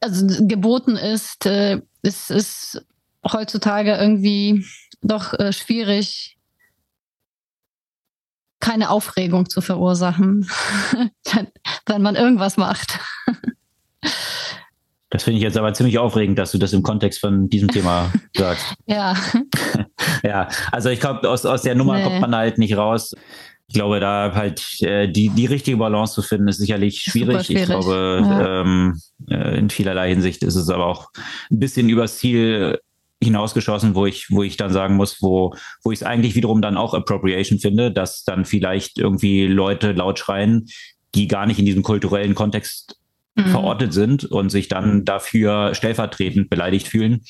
[0.00, 2.80] also geboten ist, äh, ist es
[3.30, 4.64] heutzutage irgendwie
[5.02, 6.36] doch äh, schwierig,
[8.60, 10.48] keine Aufregung zu verursachen,
[11.86, 12.98] wenn man irgendwas macht.
[15.10, 18.12] Das finde ich jetzt aber ziemlich aufregend, dass du das im Kontext von diesem Thema
[18.36, 18.74] sagst.
[18.86, 19.14] ja.
[20.22, 22.04] ja, also ich glaube, aus, aus der Nummer nee.
[22.04, 23.14] kommt man halt nicht raus.
[23.68, 27.46] Ich glaube, da halt äh, die, die richtige Balance zu finden, ist sicherlich schwierig.
[27.46, 27.62] schwierig.
[27.62, 28.60] Ich glaube, ja.
[28.62, 31.08] ähm, äh, in vielerlei Hinsicht ist es aber auch
[31.50, 32.78] ein bisschen übers Ziel
[33.22, 36.76] hinausgeschossen, wo ich, wo ich dann sagen muss, wo, wo ich es eigentlich wiederum dann
[36.76, 40.66] auch Appropriation finde, dass dann vielleicht irgendwie Leute laut schreien,
[41.14, 42.97] die gar nicht in diesem kulturellen Kontext
[43.38, 43.50] mhm.
[43.50, 47.22] verortet sind und sich dann dafür stellvertretend beleidigt fühlen.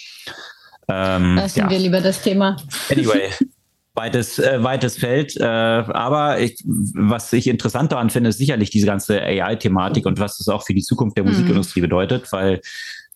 [0.89, 1.71] Ähm, Lassen ja.
[1.71, 2.57] wir lieber das Thema.
[2.91, 3.31] Anyway,
[3.95, 5.37] weites, äh, weites Feld.
[5.37, 10.39] Äh, aber ich, was ich interessant daran finde, ist sicherlich diese ganze AI-Thematik und was
[10.39, 11.31] das auch für die Zukunft der mhm.
[11.31, 12.61] Musikindustrie bedeutet, weil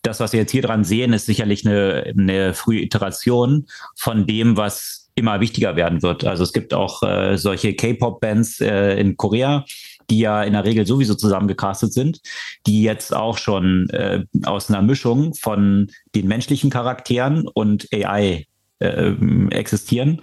[0.03, 4.57] das, was wir jetzt hier dran sehen, ist sicherlich eine, eine frühe Iteration von dem,
[4.57, 6.25] was immer wichtiger werden wird.
[6.25, 9.65] Also es gibt auch äh, solche K-Pop-Bands äh, in Korea,
[10.09, 12.21] die ja in der Regel sowieso zusammengecastet sind,
[12.67, 18.45] die jetzt auch schon äh, aus einer Mischung von den menschlichen Charakteren und AI
[18.83, 19.15] äh,
[19.51, 20.21] existieren.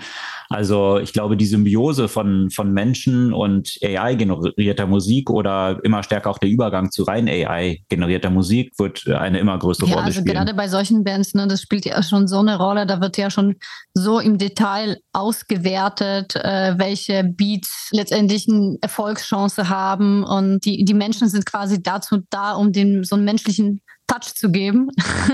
[0.53, 6.39] Also ich glaube, die Symbiose von, von Menschen und AI-generierter Musik oder immer stärker auch
[6.39, 10.35] der Übergang zu rein AI-generierter Musik wird eine immer größere ja, Rolle also spielen.
[10.35, 13.31] Gerade bei solchen Bands, ne, das spielt ja schon so eine Rolle, da wird ja
[13.31, 13.57] schon
[13.95, 21.29] so im Detail ausgewertet, äh, welche Beats letztendlich eine Erfolgschance haben und die, die Menschen
[21.29, 24.89] sind quasi dazu da, um den so einen menschlichen Touch zu geben.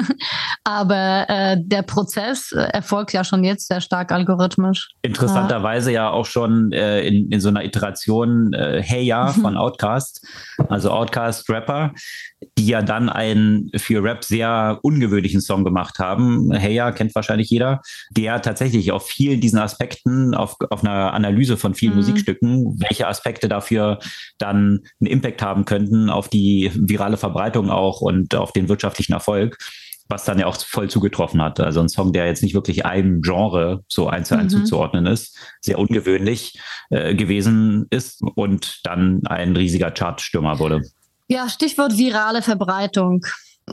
[0.65, 4.91] Aber äh, der Prozess erfolgt ja schon jetzt sehr stark algorithmisch.
[5.03, 9.57] Interessanterweise ja, ja auch schon äh, in, in so einer Iteration äh, Hey Ja von
[9.57, 10.27] Outcast,
[10.69, 11.93] also Outcast Rapper,
[12.59, 16.53] die ja dann einen für Rap sehr ungewöhnlichen Song gemacht haben.
[16.53, 21.57] Hey Ja kennt wahrscheinlich jeder, der tatsächlich auf vielen diesen Aspekten, auf, auf einer Analyse
[21.57, 21.99] von vielen mhm.
[21.99, 24.01] Musikstücken, welche Aspekte dafür
[24.39, 29.59] dann einen Impact haben könnten auf die virale Verbreitung auch und auf den wirtschaftlichen Erfolg
[30.09, 31.61] was dann ja auch voll zugetroffen hat.
[31.61, 34.61] Also ein Song, der jetzt nicht wirklich einem Genre so eins zu eins mhm.
[34.61, 36.59] zuzuordnen ist, sehr ungewöhnlich
[36.91, 40.83] äh, gewesen ist und dann ein riesiger Chartstürmer wurde.
[41.29, 43.25] Ja, Stichwort virale Verbreitung.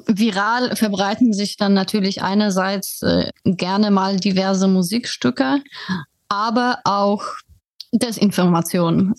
[0.08, 5.62] Viral verbreiten sich dann natürlich einerseits äh, gerne mal diverse Musikstücke,
[6.30, 7.24] aber auch
[7.92, 9.14] Desinformation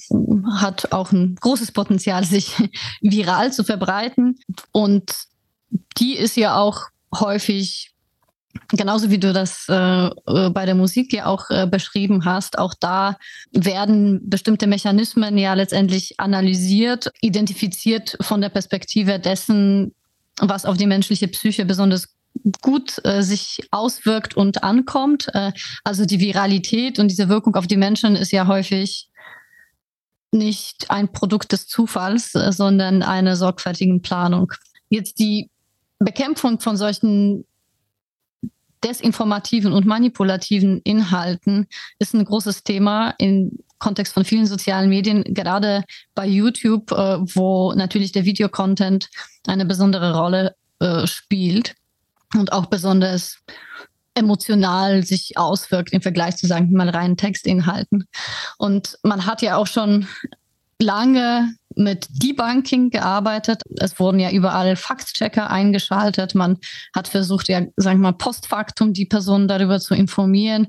[0.56, 2.56] hat auch ein großes Potenzial, sich
[3.00, 4.40] viral zu verbreiten.
[4.72, 5.12] Und
[5.98, 7.94] die ist ja auch häufig
[8.68, 12.72] Genauso wie du das äh, äh, bei der Musik ja auch äh, beschrieben hast, auch
[12.74, 13.16] da
[13.50, 19.92] werden bestimmte Mechanismen ja letztendlich analysiert, identifiziert von der Perspektive dessen,
[20.38, 22.14] was auf die menschliche Psyche besonders
[22.62, 25.28] gut äh, sich auswirkt und ankommt.
[25.34, 25.52] Äh,
[25.82, 29.08] also die Viralität und diese Wirkung auf die Menschen ist ja häufig
[30.30, 34.52] nicht ein Produkt des Zufalls, äh, sondern einer sorgfältigen Planung.
[34.88, 35.50] Jetzt die
[35.98, 37.44] Bekämpfung von solchen
[38.84, 41.66] desinformativen und manipulativen Inhalten
[41.98, 45.84] ist ein großes Thema im Kontext von vielen sozialen Medien, gerade
[46.14, 49.08] bei YouTube, äh, wo natürlich der Videocontent
[49.46, 51.74] eine besondere Rolle äh, spielt
[52.34, 53.38] und auch besonders
[54.14, 58.06] emotional sich auswirkt im Vergleich zu, sagen wir mal, reinen Textinhalten.
[58.58, 60.06] Und man hat ja auch schon
[60.80, 63.62] lange mit Debunking gearbeitet.
[63.78, 66.34] Es wurden ja überall Faktchecker eingeschaltet.
[66.34, 66.58] Man
[66.94, 70.68] hat versucht, ja, sagen wir mal, postfaktum die Personen darüber zu informieren,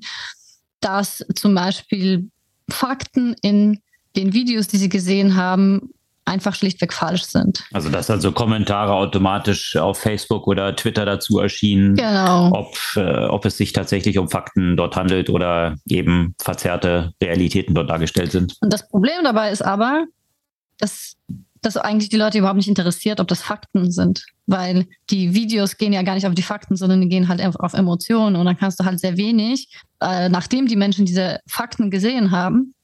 [0.79, 2.29] dass zum Beispiel
[2.69, 3.81] Fakten in
[4.15, 5.91] den Videos, die sie gesehen haben,
[6.25, 7.63] einfach schlichtweg falsch sind.
[7.71, 12.51] Also dass also Kommentare automatisch auf Facebook oder Twitter dazu erschienen, genau.
[12.51, 17.89] ob, äh, ob es sich tatsächlich um Fakten dort handelt oder eben verzerrte Realitäten dort
[17.89, 18.55] dargestellt sind.
[18.61, 20.05] Und das Problem dabei ist aber,
[20.79, 21.15] dass
[21.61, 25.93] das eigentlich die Leute überhaupt nicht interessiert, ob das Fakten sind, weil die Videos gehen
[25.93, 28.79] ja gar nicht auf die Fakten, sondern die gehen halt auf Emotionen und dann kannst
[28.79, 29.69] du halt sehr wenig,
[30.01, 32.75] äh, nachdem die Menschen diese Fakten gesehen haben,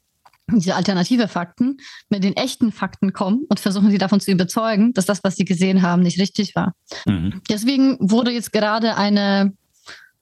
[0.48, 1.78] diese alternative Fakten,
[2.10, 5.46] mit den echten Fakten kommen und versuchen sie davon zu überzeugen, dass das, was sie
[5.46, 6.74] gesehen haben, nicht richtig war.
[7.06, 7.42] Mhm.
[7.50, 9.54] Deswegen wurde jetzt gerade eine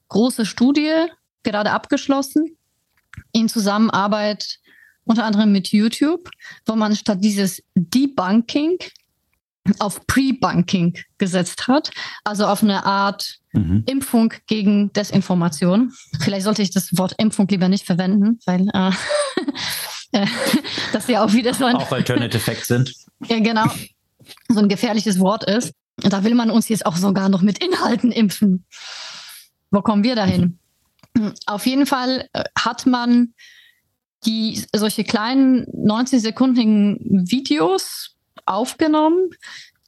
[0.08, 1.06] große Studie
[1.42, 2.56] gerade abgeschlossen
[3.32, 4.58] in Zusammenarbeit
[5.04, 6.30] unter anderem mit YouTube,
[6.66, 8.78] wo man statt dieses Debunking
[9.78, 11.90] auf Pre-Bunking gesetzt hat,
[12.24, 13.84] also auf eine Art mhm.
[13.86, 15.92] Impfung gegen Desinformation.
[16.20, 18.90] Vielleicht sollte ich das Wort Impfung lieber nicht verwenden, weil äh,
[20.12, 20.26] äh,
[20.92, 22.94] das ja auch wieder so ein auch Alternative Facts sind.
[23.26, 23.66] ja, genau.
[24.48, 25.72] So ein gefährliches Wort ist.
[25.96, 28.64] Da will man uns jetzt auch sogar noch mit Inhalten impfen.
[29.70, 30.58] Wo kommen wir dahin?
[31.46, 33.34] Auf jeden Fall äh, hat man
[34.24, 36.98] die solche kleinen 90-sekundigen
[37.30, 39.30] Videos aufgenommen,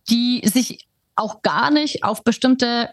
[0.08, 2.90] die sich auch gar nicht auf bestimmte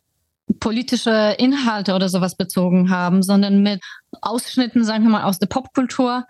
[0.59, 3.81] politische Inhalte oder sowas bezogen haben, sondern mit
[4.21, 6.25] Ausschnitten, sagen wir mal, aus der Popkultur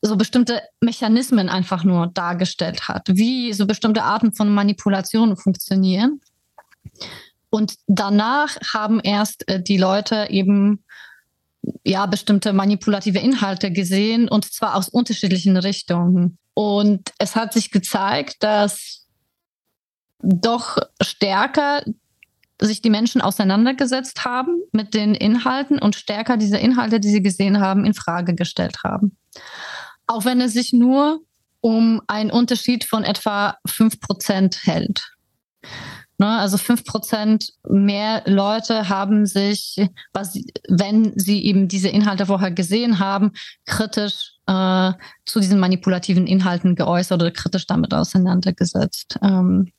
[0.00, 6.20] so bestimmte Mechanismen einfach nur dargestellt hat, wie so bestimmte Arten von Manipulationen funktionieren.
[7.50, 10.84] Und danach haben erst äh, die Leute eben
[11.84, 16.38] ja bestimmte manipulative Inhalte gesehen und zwar aus unterschiedlichen Richtungen.
[16.54, 19.06] Und es hat sich gezeigt, dass
[20.20, 21.82] doch stärker
[22.60, 27.60] sich die Menschen auseinandergesetzt haben mit den Inhalten und stärker diese Inhalte, die sie gesehen
[27.60, 29.16] haben, in Frage gestellt haben.
[30.08, 31.20] Auch wenn es sich nur
[31.60, 35.12] um einen Unterschied von etwa fünf Prozent hält.
[36.18, 36.26] Ne?
[36.26, 39.76] Also fünf Prozent mehr Leute haben sich,
[40.68, 43.32] wenn sie eben diese Inhalte vorher gesehen haben,
[43.66, 44.92] kritisch äh,
[45.24, 49.18] zu diesen manipulativen Inhalten geäußert oder kritisch damit auseinandergesetzt.
[49.22, 49.72] Ähm,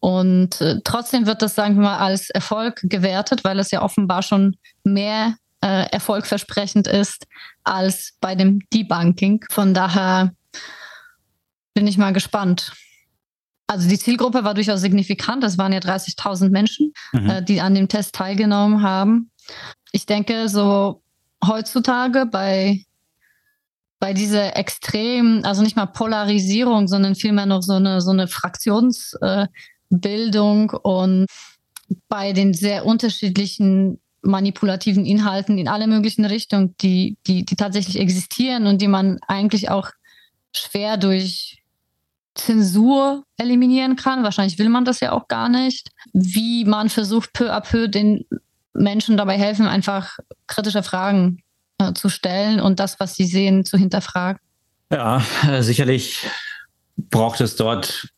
[0.00, 4.22] und äh, trotzdem wird das, sagen wir mal, als Erfolg gewertet, weil es ja offenbar
[4.22, 5.34] schon mehr
[5.66, 7.26] äh, erfolgversprechend ist
[7.64, 9.44] als bei dem Debunking.
[9.50, 10.32] Von daher
[11.74, 12.72] bin ich mal gespannt.
[13.66, 15.42] Also die Zielgruppe war durchaus signifikant.
[15.42, 17.30] Das waren ja 30.000 Menschen, mhm.
[17.30, 19.32] äh, die an dem Test teilgenommen haben.
[19.90, 21.02] Ich denke, so
[21.44, 22.84] heutzutage bei,
[23.98, 30.70] bei dieser extremen, also nicht mal Polarisierung, sondern vielmehr noch so eine, so eine Fraktionsbildung
[30.70, 31.26] äh, und
[32.08, 38.66] bei den sehr unterschiedlichen manipulativen Inhalten in alle möglichen Richtungen, die, die, die tatsächlich existieren
[38.66, 39.90] und die man eigentlich auch
[40.54, 41.62] schwer durch
[42.34, 44.22] Zensur eliminieren kann.
[44.22, 45.88] Wahrscheinlich will man das ja auch gar nicht.
[46.12, 48.26] Wie man versucht, peu à peu den
[48.74, 51.42] Menschen dabei helfen, einfach kritische Fragen
[51.78, 54.40] äh, zu stellen und das, was sie sehen, zu hinterfragen.
[54.90, 56.28] Ja, äh, sicherlich
[56.96, 58.08] braucht es dort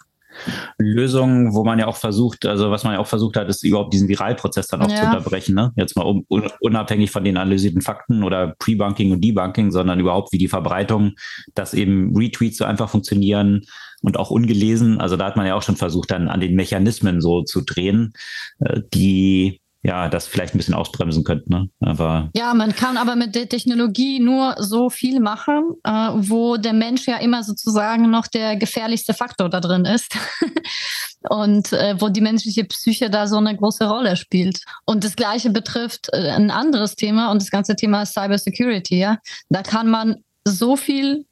[0.79, 3.93] Lösungen, wo man ja auch versucht, also was man ja auch versucht hat, ist überhaupt
[3.93, 4.97] diesen Viralprozess dann auch ja.
[4.97, 5.55] zu unterbrechen.
[5.55, 5.73] Ne?
[5.77, 6.25] Jetzt mal um,
[6.61, 11.13] unabhängig von den analysierten Fakten oder Pre-Bunking und Debunking, sondern überhaupt wie die Verbreitung,
[11.55, 13.63] dass eben Retweets so einfach funktionieren
[14.03, 15.01] und auch ungelesen.
[15.01, 18.13] Also da hat man ja auch schon versucht, dann an den Mechanismen so zu drehen,
[18.61, 21.53] äh, die ja, das vielleicht ein bisschen ausbremsen könnten.
[21.53, 21.71] Ne?
[21.81, 26.73] Aber ja, man kann aber mit der Technologie nur so viel machen, äh, wo der
[26.73, 30.17] Mensch ja immer sozusagen noch der gefährlichste Faktor da drin ist.
[31.31, 34.65] und äh, wo die menschliche Psyche da so eine große Rolle spielt.
[34.85, 38.99] Und das Gleiche betrifft äh, ein anderes Thema und das ganze Thema Cybersecurity.
[38.99, 39.19] Ja?
[39.49, 41.27] Da kann man so viel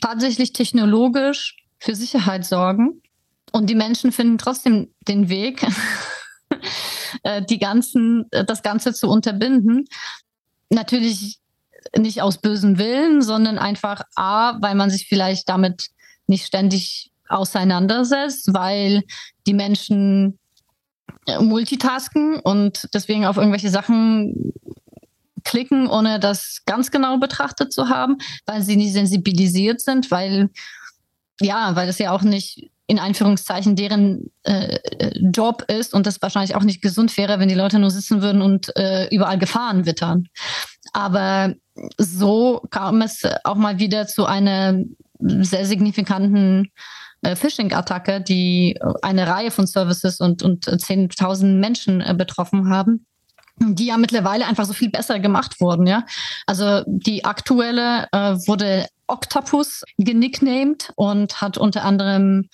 [0.00, 3.02] tatsächlich technologisch für Sicherheit sorgen
[3.52, 5.66] und die Menschen finden trotzdem den Weg.
[7.22, 9.86] Äh, die ganzen, äh, das Ganze zu unterbinden.
[10.70, 11.38] Natürlich
[11.96, 15.86] nicht aus bösem Willen, sondern einfach A, weil man sich vielleicht damit
[16.26, 19.02] nicht ständig auseinandersetzt, weil
[19.46, 20.38] die Menschen
[21.26, 24.52] äh, multitasken und deswegen auf irgendwelche Sachen
[25.44, 30.50] klicken, ohne das ganz genau betrachtet zu haben, weil sie nicht sensibilisiert sind, weil
[31.40, 34.78] ja, weil es ja auch nicht in Anführungszeichen deren äh,
[35.18, 38.42] Job ist und das wahrscheinlich auch nicht gesund wäre, wenn die Leute nur sitzen würden
[38.42, 40.28] und äh, überall Gefahren wittern.
[40.92, 41.54] Aber
[41.98, 44.78] so kam es auch mal wieder zu einer
[45.18, 46.70] sehr signifikanten
[47.22, 53.06] äh, Phishing-Attacke, die eine Reihe von Services und, und 10.000 Menschen äh, betroffen haben
[53.58, 56.04] die ja mittlerweile einfach so viel besser gemacht wurden, ja.
[56.46, 62.48] Also die aktuelle äh, wurde Octopus genicknamed und hat unter anderem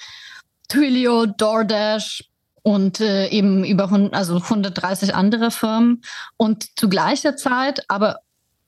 [0.69, 2.25] Twilio, DoorDash
[2.63, 6.03] und äh, eben über also 130 andere Firmen
[6.37, 8.21] und zu gleicher Zeit, aber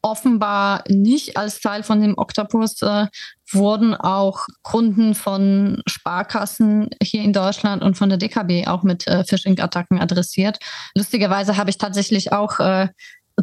[0.04, 3.06] offenbar nicht als Teil von dem Octopus äh,
[3.50, 9.24] wurden auch Kunden von Sparkassen hier in Deutschland und von der DKB auch mit äh,
[9.24, 10.58] Phishing-Attacken adressiert.
[10.94, 12.88] Lustigerweise habe ich tatsächlich auch äh,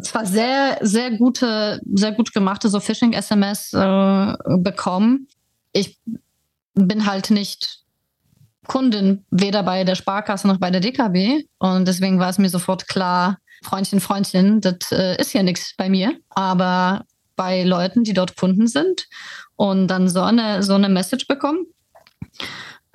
[0.00, 5.28] zwar sehr, sehr gute, sehr gut gemachte so Phishing-SMS äh, bekommen.
[5.72, 5.98] Ich
[6.74, 7.82] bin halt nicht
[8.66, 11.44] Kundin, weder bei der Sparkasse noch bei der DKB.
[11.58, 15.88] Und deswegen war es mir sofort klar, Freundchen, Freundchen, das äh, ist ja nichts bei
[15.88, 16.18] mir.
[16.30, 17.04] Aber
[17.36, 19.06] bei Leuten, die dort Kunden sind
[19.56, 21.66] und dann so eine, so eine Message bekommen,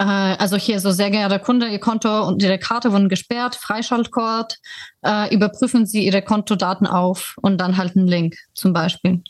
[0.05, 4.57] also hier so sehr geehrter Kunde, Ihr Konto und Ihre Karte wurden gesperrt, Freischaltcode,
[5.03, 9.23] äh, überprüfen Sie Ihre Kontodaten auf und dann halt einen Link zum Beispiel.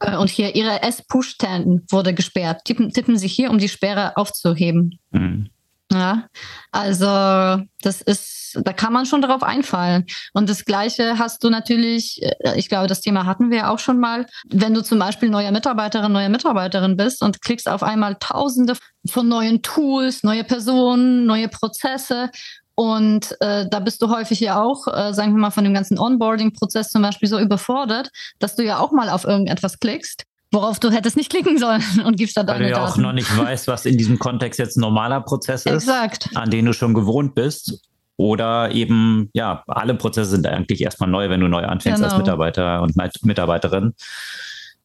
[0.00, 2.62] Äh, und hier Ihre S-Push-Stand wurde gesperrt.
[2.64, 4.98] Tippen, tippen Sie hier, um die Sperre aufzuheben.
[5.10, 5.50] Mhm.
[5.92, 6.26] Ja,
[6.72, 10.06] also das ist, da kann man schon darauf einfallen.
[10.32, 13.78] Und das Gleiche hast du natürlich, äh, ich glaube, das Thema hatten wir ja auch
[13.78, 18.16] schon mal, wenn du zum Beispiel neuer Mitarbeiterin, neuer Mitarbeiterin bist und klickst auf einmal
[18.18, 18.76] Tausende
[19.08, 22.30] von neuen Tools, neue Personen, neue Prozesse
[22.74, 25.98] und äh, da bist du häufig ja auch, äh, sagen wir mal, von dem ganzen
[25.98, 28.10] Onboarding-Prozess zum Beispiel so überfordert,
[28.40, 30.24] dass du ja auch mal auf irgendetwas klickst
[30.54, 33.12] worauf du hättest nicht klicken sollen und gibst da deine Weil du ja auch noch
[33.12, 36.30] nicht weißt, was in diesem Kontext jetzt ein normaler Prozess ist, Exakt.
[36.34, 37.80] an den du schon gewohnt bist.
[38.16, 42.10] Oder eben, ja, alle Prozesse sind eigentlich erstmal neu, wenn du neu anfängst genau.
[42.10, 42.94] als Mitarbeiter und
[43.24, 43.94] Mitarbeiterin.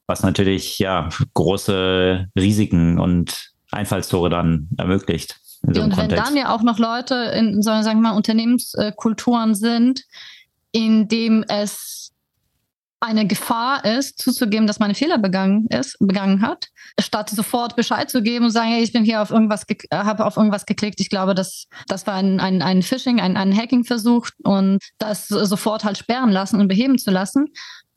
[0.07, 5.35] Was natürlich, ja, große Risiken und Einfallstore dann ermöglicht.
[5.61, 10.01] So und wenn dann ja auch noch Leute in, sagen wir mal, Unternehmenskulturen sind,
[10.71, 11.98] in dem es
[13.01, 16.67] eine Gefahr ist, zuzugeben, dass man einen Fehler begangen ist, begangen hat,
[16.99, 20.35] statt sofort Bescheid zu geben und sagen, hey, ich bin hier auf irgendwas, habe auf
[20.35, 20.99] irgendwas geklickt.
[20.99, 25.85] Ich glaube, das, das war ein, ein, ein Phishing, ein, ein Hacking-Versuch und das sofort
[25.85, 27.47] halt sperren lassen und beheben zu lassen,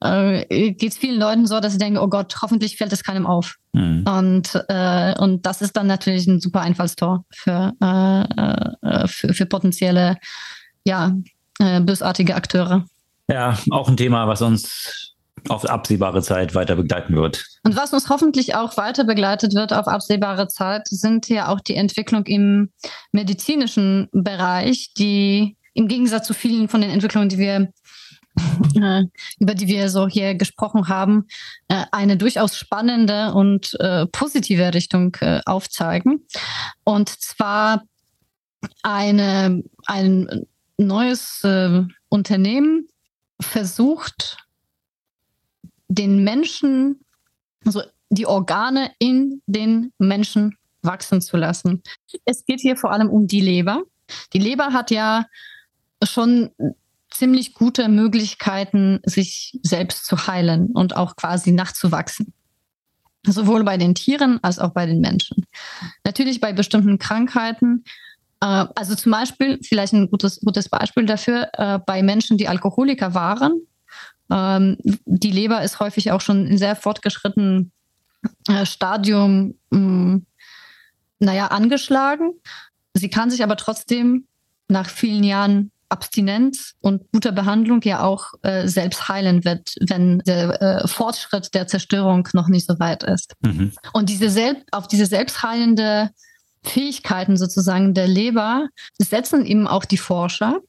[0.02, 3.26] äh, geht es vielen Leuten so, dass sie denken, oh Gott, hoffentlich fällt es keinem
[3.26, 3.56] auf.
[3.72, 4.04] Mhm.
[4.06, 9.46] Und, äh, und das ist dann natürlich ein super Einfallstor für, äh, äh für, für
[9.46, 10.16] potenzielle,
[10.84, 11.12] ja,
[11.58, 12.84] äh, bösartige Akteure.
[13.32, 15.14] Ja, auch ein Thema, was uns
[15.48, 17.46] auf absehbare Zeit weiter begleiten wird.
[17.64, 21.74] Und was uns hoffentlich auch weiter begleitet wird auf absehbare Zeit, sind ja auch die
[21.74, 22.70] Entwicklung im
[23.10, 27.72] medizinischen Bereich, die im Gegensatz zu vielen von den Entwicklungen, die wir
[28.76, 29.04] äh,
[29.38, 31.26] über die wir so hier gesprochen haben,
[31.68, 35.16] äh, eine durchaus spannende und äh, positive Richtung
[35.46, 36.26] aufzeigen.
[36.84, 37.82] Und zwar
[38.82, 40.46] eine, ein
[40.78, 41.42] neues
[42.08, 42.88] Unternehmen
[43.42, 44.38] versucht,
[45.88, 47.04] den Menschen,
[47.64, 51.82] also die Organe in den Menschen wachsen zu lassen.
[52.24, 53.82] Es geht hier vor allem um die Leber.
[54.32, 55.26] Die Leber hat ja
[56.02, 56.50] schon
[57.10, 62.32] ziemlich gute Möglichkeiten, sich selbst zu heilen und auch quasi nachzuwachsen.
[63.24, 65.46] Sowohl bei den Tieren als auch bei den Menschen.
[66.04, 67.84] Natürlich bei bestimmten Krankheiten.
[68.42, 73.14] Äh, also zum Beispiel, vielleicht ein gutes, gutes Beispiel dafür, äh, bei Menschen, die Alkoholiker
[73.14, 73.62] waren.
[74.30, 77.70] Ähm, die Leber ist häufig auch schon in sehr fortgeschrittenen
[78.48, 80.26] äh, Stadium, hm,
[81.20, 82.32] naja, angeschlagen.
[82.94, 84.26] Sie kann sich aber trotzdem
[84.68, 90.62] nach vielen Jahren Abstinenz und guter Behandlung ja auch äh, selbst heilen wird, wenn der
[90.62, 93.34] äh, Fortschritt der Zerstörung noch nicht so weit ist.
[93.42, 93.72] Mhm.
[93.92, 96.10] Und diese Sel auf diese selbstheilende
[96.64, 100.60] Fähigkeiten sozusagen der Leber setzen eben auch die Forscher.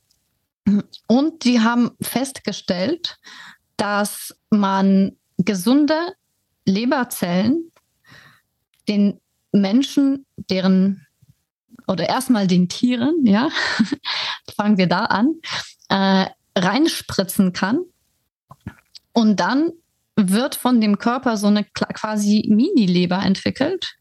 [1.08, 3.18] Und die haben festgestellt,
[3.78, 6.16] dass man gesunde
[6.66, 7.72] Leberzellen
[8.88, 9.20] den
[9.52, 11.06] Menschen, deren
[11.88, 13.50] oder erstmal den Tieren, ja,
[14.56, 15.36] fangen wir da an,
[15.90, 16.28] äh,
[16.58, 17.82] reinspritzen kann.
[19.12, 19.72] Und dann
[20.16, 23.96] wird von dem Körper so eine quasi Mini-Leber entwickelt,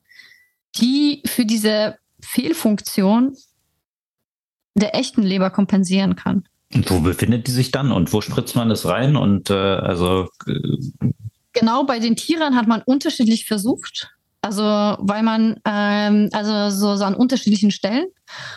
[0.77, 3.37] die für diese Fehlfunktion
[4.75, 6.45] der echten Leber kompensieren kann.
[6.75, 9.17] Und wo befindet die sich dann und wo spritzt man das rein?
[9.17, 11.13] Und äh, also äh
[11.53, 14.11] genau bei den Tieren hat man unterschiedlich versucht.
[14.41, 18.07] Also weil man ähm, also so, so an unterschiedlichen Stellen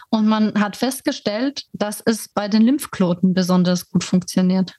[0.09, 4.75] und man hat festgestellt, dass es bei den Lymphknoten besonders gut funktioniert.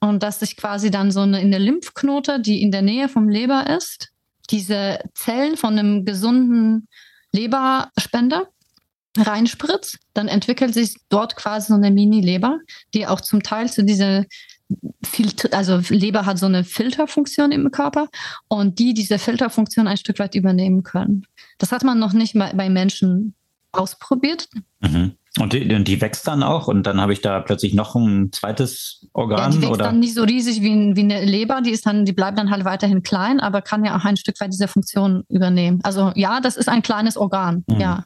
[0.00, 3.28] Und dass sich quasi dann so eine in der Lymphknote, die in der Nähe vom
[3.28, 4.12] Leber ist,
[4.50, 6.88] diese Zellen von einem gesunden
[7.32, 8.48] Leberspender
[9.16, 12.58] reinspritzt, dann entwickelt sich dort quasi so eine Mini-Leber,
[12.94, 14.24] die auch zum Teil zu dieser
[15.02, 18.08] Filter, also Leber hat so eine Filterfunktion im Körper
[18.48, 21.26] und die diese Filterfunktion ein Stück weit übernehmen können.
[21.56, 23.34] Das hat man noch nicht bei, bei Menschen
[23.72, 24.48] ausprobiert.
[24.80, 25.14] Mhm.
[25.38, 28.32] Und die, und die, wächst dann auch und dann habe ich da plötzlich noch ein
[28.32, 29.38] zweites Organ?
[29.38, 29.84] Ja, die wächst oder?
[29.84, 32.64] dann nicht so riesig wie, wie eine Leber, die ist dann, die bleibt dann halt
[32.64, 35.80] weiterhin klein, aber kann ja auch ein Stück weit diese Funktion übernehmen.
[35.82, 37.80] Also ja, das ist ein kleines Organ, mhm.
[37.80, 38.04] ja.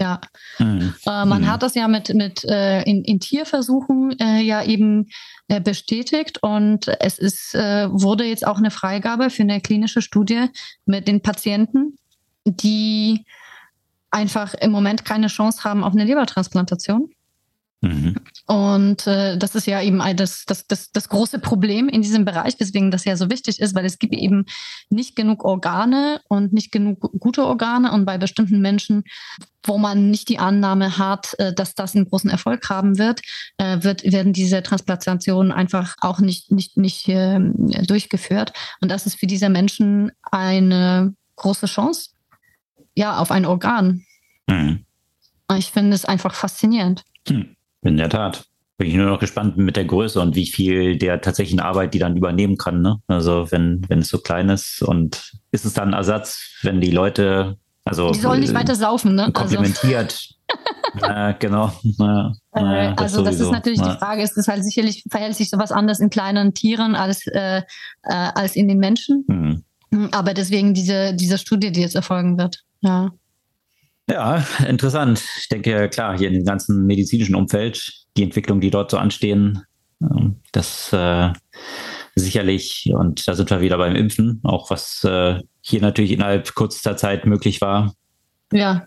[0.00, 0.20] Ja,
[0.58, 0.92] mhm.
[1.06, 1.48] äh, man mhm.
[1.48, 5.08] hat das ja mit, mit äh, in, in Tierversuchen äh, ja eben
[5.46, 10.46] äh, bestätigt und es ist, äh, wurde jetzt auch eine Freigabe für eine klinische Studie
[10.84, 11.96] mit den Patienten,
[12.44, 13.24] die
[14.14, 17.10] einfach im Moment keine Chance haben auf eine Lebertransplantation.
[17.84, 18.14] Mhm.
[18.46, 22.58] Und äh, das ist ja eben das, das, das, das große Problem in diesem Bereich,
[22.58, 24.46] weswegen das ja so wichtig ist, weil es gibt eben
[24.88, 27.92] nicht genug Organe und nicht genug gute Organe.
[27.92, 29.04] Und bei bestimmten Menschen,
[29.62, 33.20] wo man nicht die Annahme hat, äh, dass das einen großen Erfolg haben wird,
[33.58, 37.38] äh, wird werden diese Transplantationen einfach auch nicht, nicht, nicht äh,
[37.86, 38.52] durchgeführt.
[38.80, 42.10] Und das ist für diese Menschen eine große Chance,
[42.94, 44.04] ja, auf ein Organ.
[44.48, 44.84] Mhm.
[45.56, 47.04] Ich finde es einfach faszinierend.
[47.28, 47.56] Hm.
[47.82, 48.46] In der Tat.
[48.76, 52.00] Bin ich nur noch gespannt mit der Größe und wie viel der tatsächlichen Arbeit die
[52.00, 52.82] dann übernehmen kann.
[52.82, 52.98] Ne?
[53.06, 56.90] Also wenn, wenn es so klein ist und ist es dann ein Ersatz, wenn die
[56.90, 59.30] Leute, also die sollen nicht äh, weiter saufen, ne?
[59.32, 60.28] Komplementiert.
[61.00, 61.06] Also.
[61.06, 61.72] äh, genau.
[61.98, 63.92] Naja, naja, das also das ist natürlich ja.
[63.92, 67.58] die Frage, ist es halt sicherlich, verhält sich sowas anders in kleinen Tieren als, äh,
[67.58, 67.62] äh,
[68.02, 69.24] als in den Menschen.
[69.28, 70.08] Mhm.
[70.10, 72.64] Aber deswegen diese, diese Studie, die jetzt erfolgen wird.
[72.84, 73.10] Ja.
[74.08, 75.22] Ja, interessant.
[75.38, 79.62] Ich denke, klar, hier in dem ganzen medizinischen Umfeld, die Entwicklungen, die dort so anstehen,
[80.02, 81.32] ähm, das äh,
[82.14, 86.98] sicherlich, und da sind wir wieder beim Impfen, auch was äh, hier natürlich innerhalb kürzester
[86.98, 87.94] Zeit möglich war.
[88.52, 88.86] Ja.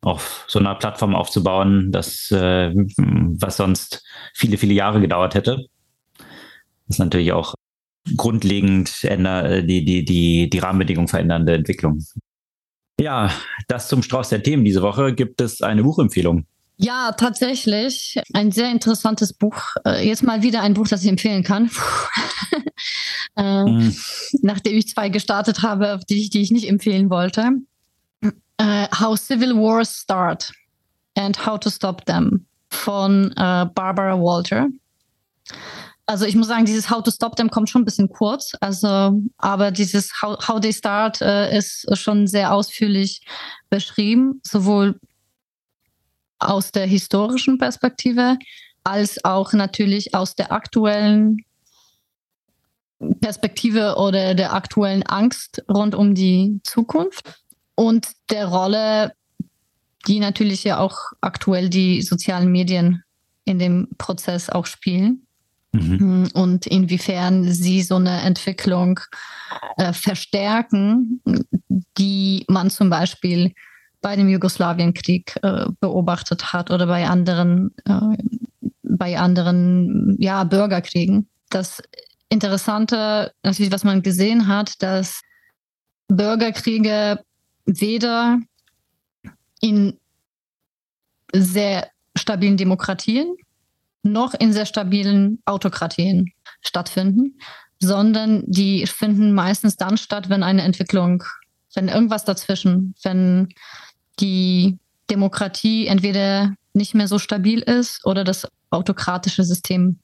[0.00, 5.66] Auf so einer Plattform aufzubauen, das, äh, was sonst viele, viele Jahre gedauert hätte.
[6.16, 7.54] Das ist natürlich auch
[8.16, 12.02] grundlegend änder, die, die, die, die Rahmenbedingungen verändernde Entwicklung.
[12.98, 13.30] Ja,
[13.68, 15.14] das zum Strauß der Themen diese Woche.
[15.14, 16.46] Gibt es eine Buchempfehlung?
[16.78, 18.18] Ja, tatsächlich.
[18.34, 19.74] Ein sehr interessantes Buch.
[19.86, 21.70] Äh, jetzt mal wieder ein Buch, das ich empfehlen kann.
[23.36, 23.96] äh, mhm.
[24.42, 27.50] Nachdem ich zwei gestartet habe, die ich, die ich nicht empfehlen wollte.
[28.58, 30.52] Äh, How Civil Wars Start
[31.14, 34.68] and How to Stop Them von äh, Barbara Walter.
[36.06, 38.52] Also ich muss sagen, dieses How to Stop Them kommt schon ein bisschen kurz.
[38.60, 43.22] Also, aber dieses How, How They Start äh, ist schon sehr ausführlich
[43.70, 45.00] beschrieben, sowohl
[46.38, 48.38] aus der historischen Perspektive
[48.84, 51.38] als auch natürlich aus der aktuellen
[53.20, 57.42] Perspektive oder der aktuellen Angst rund um die Zukunft
[57.74, 59.12] und der Rolle,
[60.06, 63.02] die natürlich ja auch aktuell die sozialen Medien
[63.44, 65.25] in dem Prozess auch spielen.
[65.76, 65.98] Mhm.
[65.98, 69.00] Hm, und inwiefern sie so eine Entwicklung
[69.76, 71.20] äh, verstärken,
[71.98, 73.52] die man zum Beispiel
[74.00, 78.16] bei dem Jugoslawienkrieg äh, beobachtet hat oder bei anderen, äh,
[78.82, 81.28] bei anderen ja, Bürgerkriegen.
[81.50, 81.82] Das
[82.28, 85.20] Interessante, natürlich, was man gesehen hat, dass
[86.08, 87.20] Bürgerkriege
[87.66, 88.38] weder
[89.60, 89.98] in
[91.32, 93.36] sehr stabilen Demokratien
[94.12, 97.38] noch in sehr stabilen Autokratien stattfinden,
[97.80, 101.22] sondern die finden meistens dann statt, wenn eine Entwicklung,
[101.74, 103.48] wenn irgendwas dazwischen, wenn
[104.18, 104.78] die
[105.10, 109.98] Demokratie entweder nicht mehr so stabil ist oder das autokratische System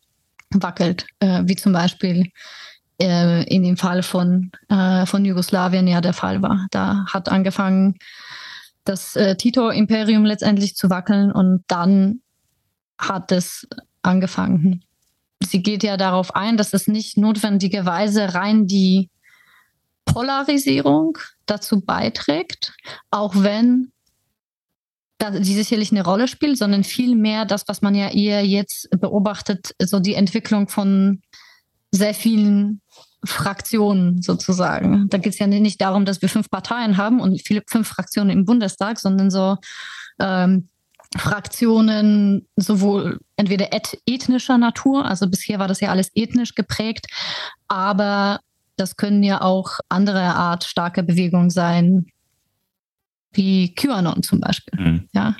[0.50, 2.30] wackelt, äh, wie zum Beispiel
[3.00, 6.66] äh, in dem Fall von, äh, von Jugoslawien ja der Fall war.
[6.70, 7.96] Da hat angefangen
[8.84, 12.20] das äh, Tito-Imperium letztendlich zu wackeln und dann
[12.98, 13.66] hat es
[14.02, 14.84] angefangen.
[15.40, 19.10] Sie geht ja darauf ein, dass es nicht notwendigerweise rein die
[20.04, 22.74] Polarisierung dazu beiträgt,
[23.10, 23.92] auch wenn
[25.30, 30.00] die sicherlich eine Rolle spielt, sondern vielmehr das, was man ja eher jetzt beobachtet, so
[30.00, 31.22] die Entwicklung von
[31.92, 32.80] sehr vielen
[33.24, 35.08] Fraktionen sozusagen.
[35.10, 38.30] Da geht es ja nicht darum, dass wir fünf Parteien haben und viele fünf Fraktionen
[38.30, 39.58] im Bundestag, sondern so
[40.18, 40.68] ähm,
[41.18, 43.68] Fraktionen sowohl entweder
[44.06, 47.06] ethnischer Natur, also bisher war das ja alles ethnisch geprägt,
[47.68, 48.40] aber
[48.76, 52.06] das können ja auch andere Art starke Bewegungen sein,
[53.32, 55.08] wie QAnon zum Beispiel, mhm.
[55.12, 55.36] ja,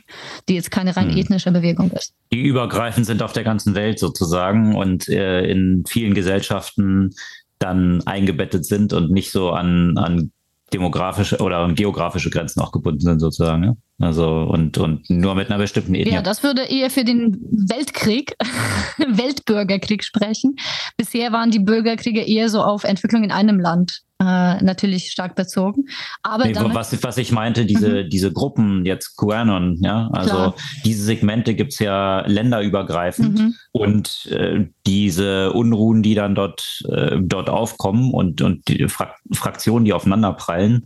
[0.48, 1.18] die jetzt keine rein mhm.
[1.18, 2.14] ethnische Bewegung ist.
[2.32, 7.10] Die übergreifend sind auf der ganzen Welt sozusagen und äh, in vielen Gesellschaften
[7.58, 10.32] dann eingebettet sind und nicht so an, an
[10.72, 13.64] demografische oder an geografische Grenzen auch gebunden sind sozusagen.
[13.64, 13.76] Ja?
[14.02, 16.12] Also und, und nur mit einer bestimmten Ethnie.
[16.12, 18.34] Ja, das würde eher für den Weltkrieg,
[18.98, 20.56] Weltbürgerkrieg sprechen.
[20.96, 25.86] Bisher waren die Bürgerkriege eher so auf Entwicklung in einem Land äh, natürlich stark bezogen.
[26.22, 28.10] Aber nee, was, was ich meinte, diese, mhm.
[28.10, 30.54] diese Gruppen, jetzt QAnon, ja, also Klar.
[30.84, 33.54] diese Segmente gibt's ja länderübergreifend mhm.
[33.72, 39.84] und äh, diese Unruhen, die dann dort, äh, dort aufkommen und, und die Fra Fraktionen,
[39.84, 40.84] die aufeinanderprallen,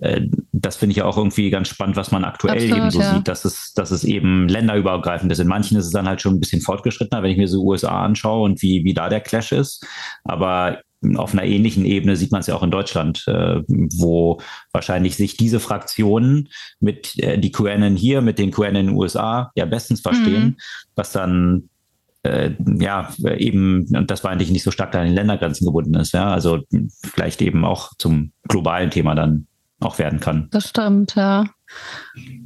[0.00, 3.14] äh, das finde ich auch irgendwie ganz spannend, was man aktuell Absolut, eben so ja.
[3.14, 5.38] sieht, dass es, dass es eben länderübergreifend ist.
[5.38, 8.04] In manchen ist es dann halt schon ein bisschen fortgeschrittener, wenn ich mir so USA
[8.04, 9.86] anschaue und wie, wie da der Clash ist.
[10.24, 10.80] Aber
[11.16, 14.40] auf einer ähnlichen Ebene sieht man es ja auch in Deutschland, äh, wo
[14.72, 16.48] wahrscheinlich sich diese Fraktionen
[16.80, 20.56] mit äh, die QAnon hier, mit den QAnon in den USA ja bestens verstehen, mhm.
[20.94, 21.68] was dann
[22.22, 26.12] äh, ja eben, und das war eigentlich nicht so stark an den Ländergrenzen gebunden ist,
[26.12, 26.60] ja, also
[27.02, 29.46] vielleicht eben auch zum globalen Thema dann
[29.80, 30.48] auch werden kann.
[30.50, 31.44] Das stimmt, ja.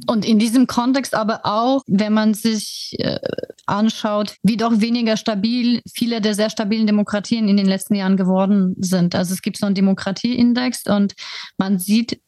[0.07, 3.19] Und in diesem Kontext aber auch, wenn man sich äh,
[3.65, 8.75] anschaut, wie doch weniger stabil viele der sehr stabilen Demokratien in den letzten Jahren geworden
[8.79, 9.15] sind.
[9.15, 11.13] Also es gibt so einen Demokratieindex und
[11.57, 12.19] man sieht,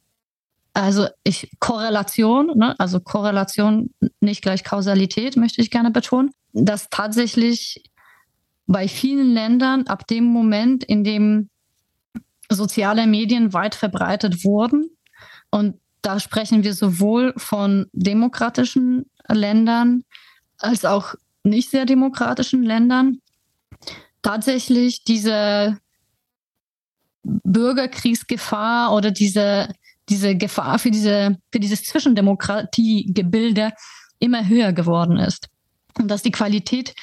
[0.74, 7.84] also ich Korrelation, ne, also Korrelation nicht gleich Kausalität, möchte ich gerne betonen, dass tatsächlich
[8.68, 11.50] bei vielen Ländern ab dem Moment, in dem
[12.50, 14.90] soziale Medien weit verbreitet wurden
[15.50, 20.04] und da sprechen wir sowohl von demokratischen Ländern
[20.58, 23.20] als auch nicht sehr demokratischen Ländern.
[24.22, 25.78] Tatsächlich diese
[27.24, 29.74] Bürgerkriegsgefahr oder diese,
[30.10, 33.72] diese Gefahr für, diese, für dieses Zwischendemokratiegebilde
[34.20, 35.50] immer höher geworden ist.
[35.98, 36.96] Und dass die Qualität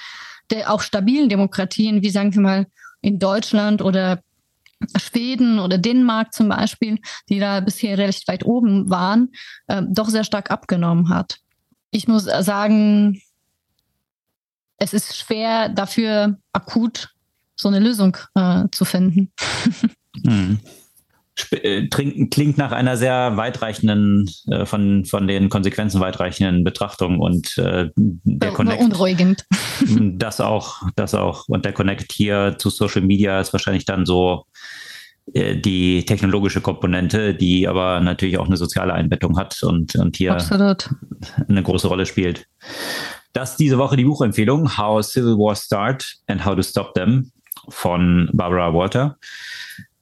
[0.51, 2.67] der auch stabilen Demokratien, wie sagen wir mal
[3.03, 4.23] in Deutschland oder
[4.97, 6.99] Schweden oder Dänemark zum Beispiel,
[7.29, 9.33] die da bisher recht weit oben waren,
[9.67, 11.39] äh, doch sehr stark abgenommen hat.
[11.91, 13.21] Ich muss sagen,
[14.77, 17.15] es ist schwer dafür akut
[17.57, 19.33] so eine Lösung äh, zu finden.
[21.51, 21.89] hm.
[22.31, 28.53] Klingt nach einer sehr weitreichenden, äh, von, von den Konsequenzen weitreichenden Betrachtung und äh, der
[28.53, 28.81] Connect.
[28.81, 29.45] Unruhigend.
[30.19, 31.45] Das auch, das auch.
[31.49, 34.45] Und der Connect hier zu Social Media ist wahrscheinlich dann so
[35.33, 40.33] äh, die technologische Komponente, die aber natürlich auch eine soziale Einbettung hat und, und hier
[40.33, 40.91] Absolut.
[41.49, 42.47] eine große Rolle spielt.
[43.33, 47.31] Das diese Woche die Buchempfehlung How Civil Wars Start and How to Stop Them
[47.69, 49.17] von Barbara Walter.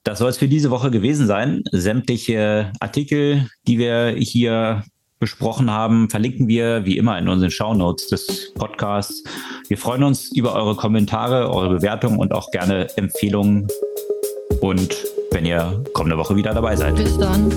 [0.06, 1.64] Das soll es für diese Woche gewesen sein.
[1.72, 4.84] Sämtliche Artikel, die wir hier
[5.18, 9.24] besprochen haben, verlinken wir wie immer in unseren Shownotes des Podcasts.
[9.66, 13.66] Wir freuen uns über eure Kommentare, eure Bewertungen und auch gerne Empfehlungen.
[14.60, 14.96] Und
[15.32, 16.94] wenn ihr kommende Woche wieder dabei seid.
[16.94, 17.50] Bis dann.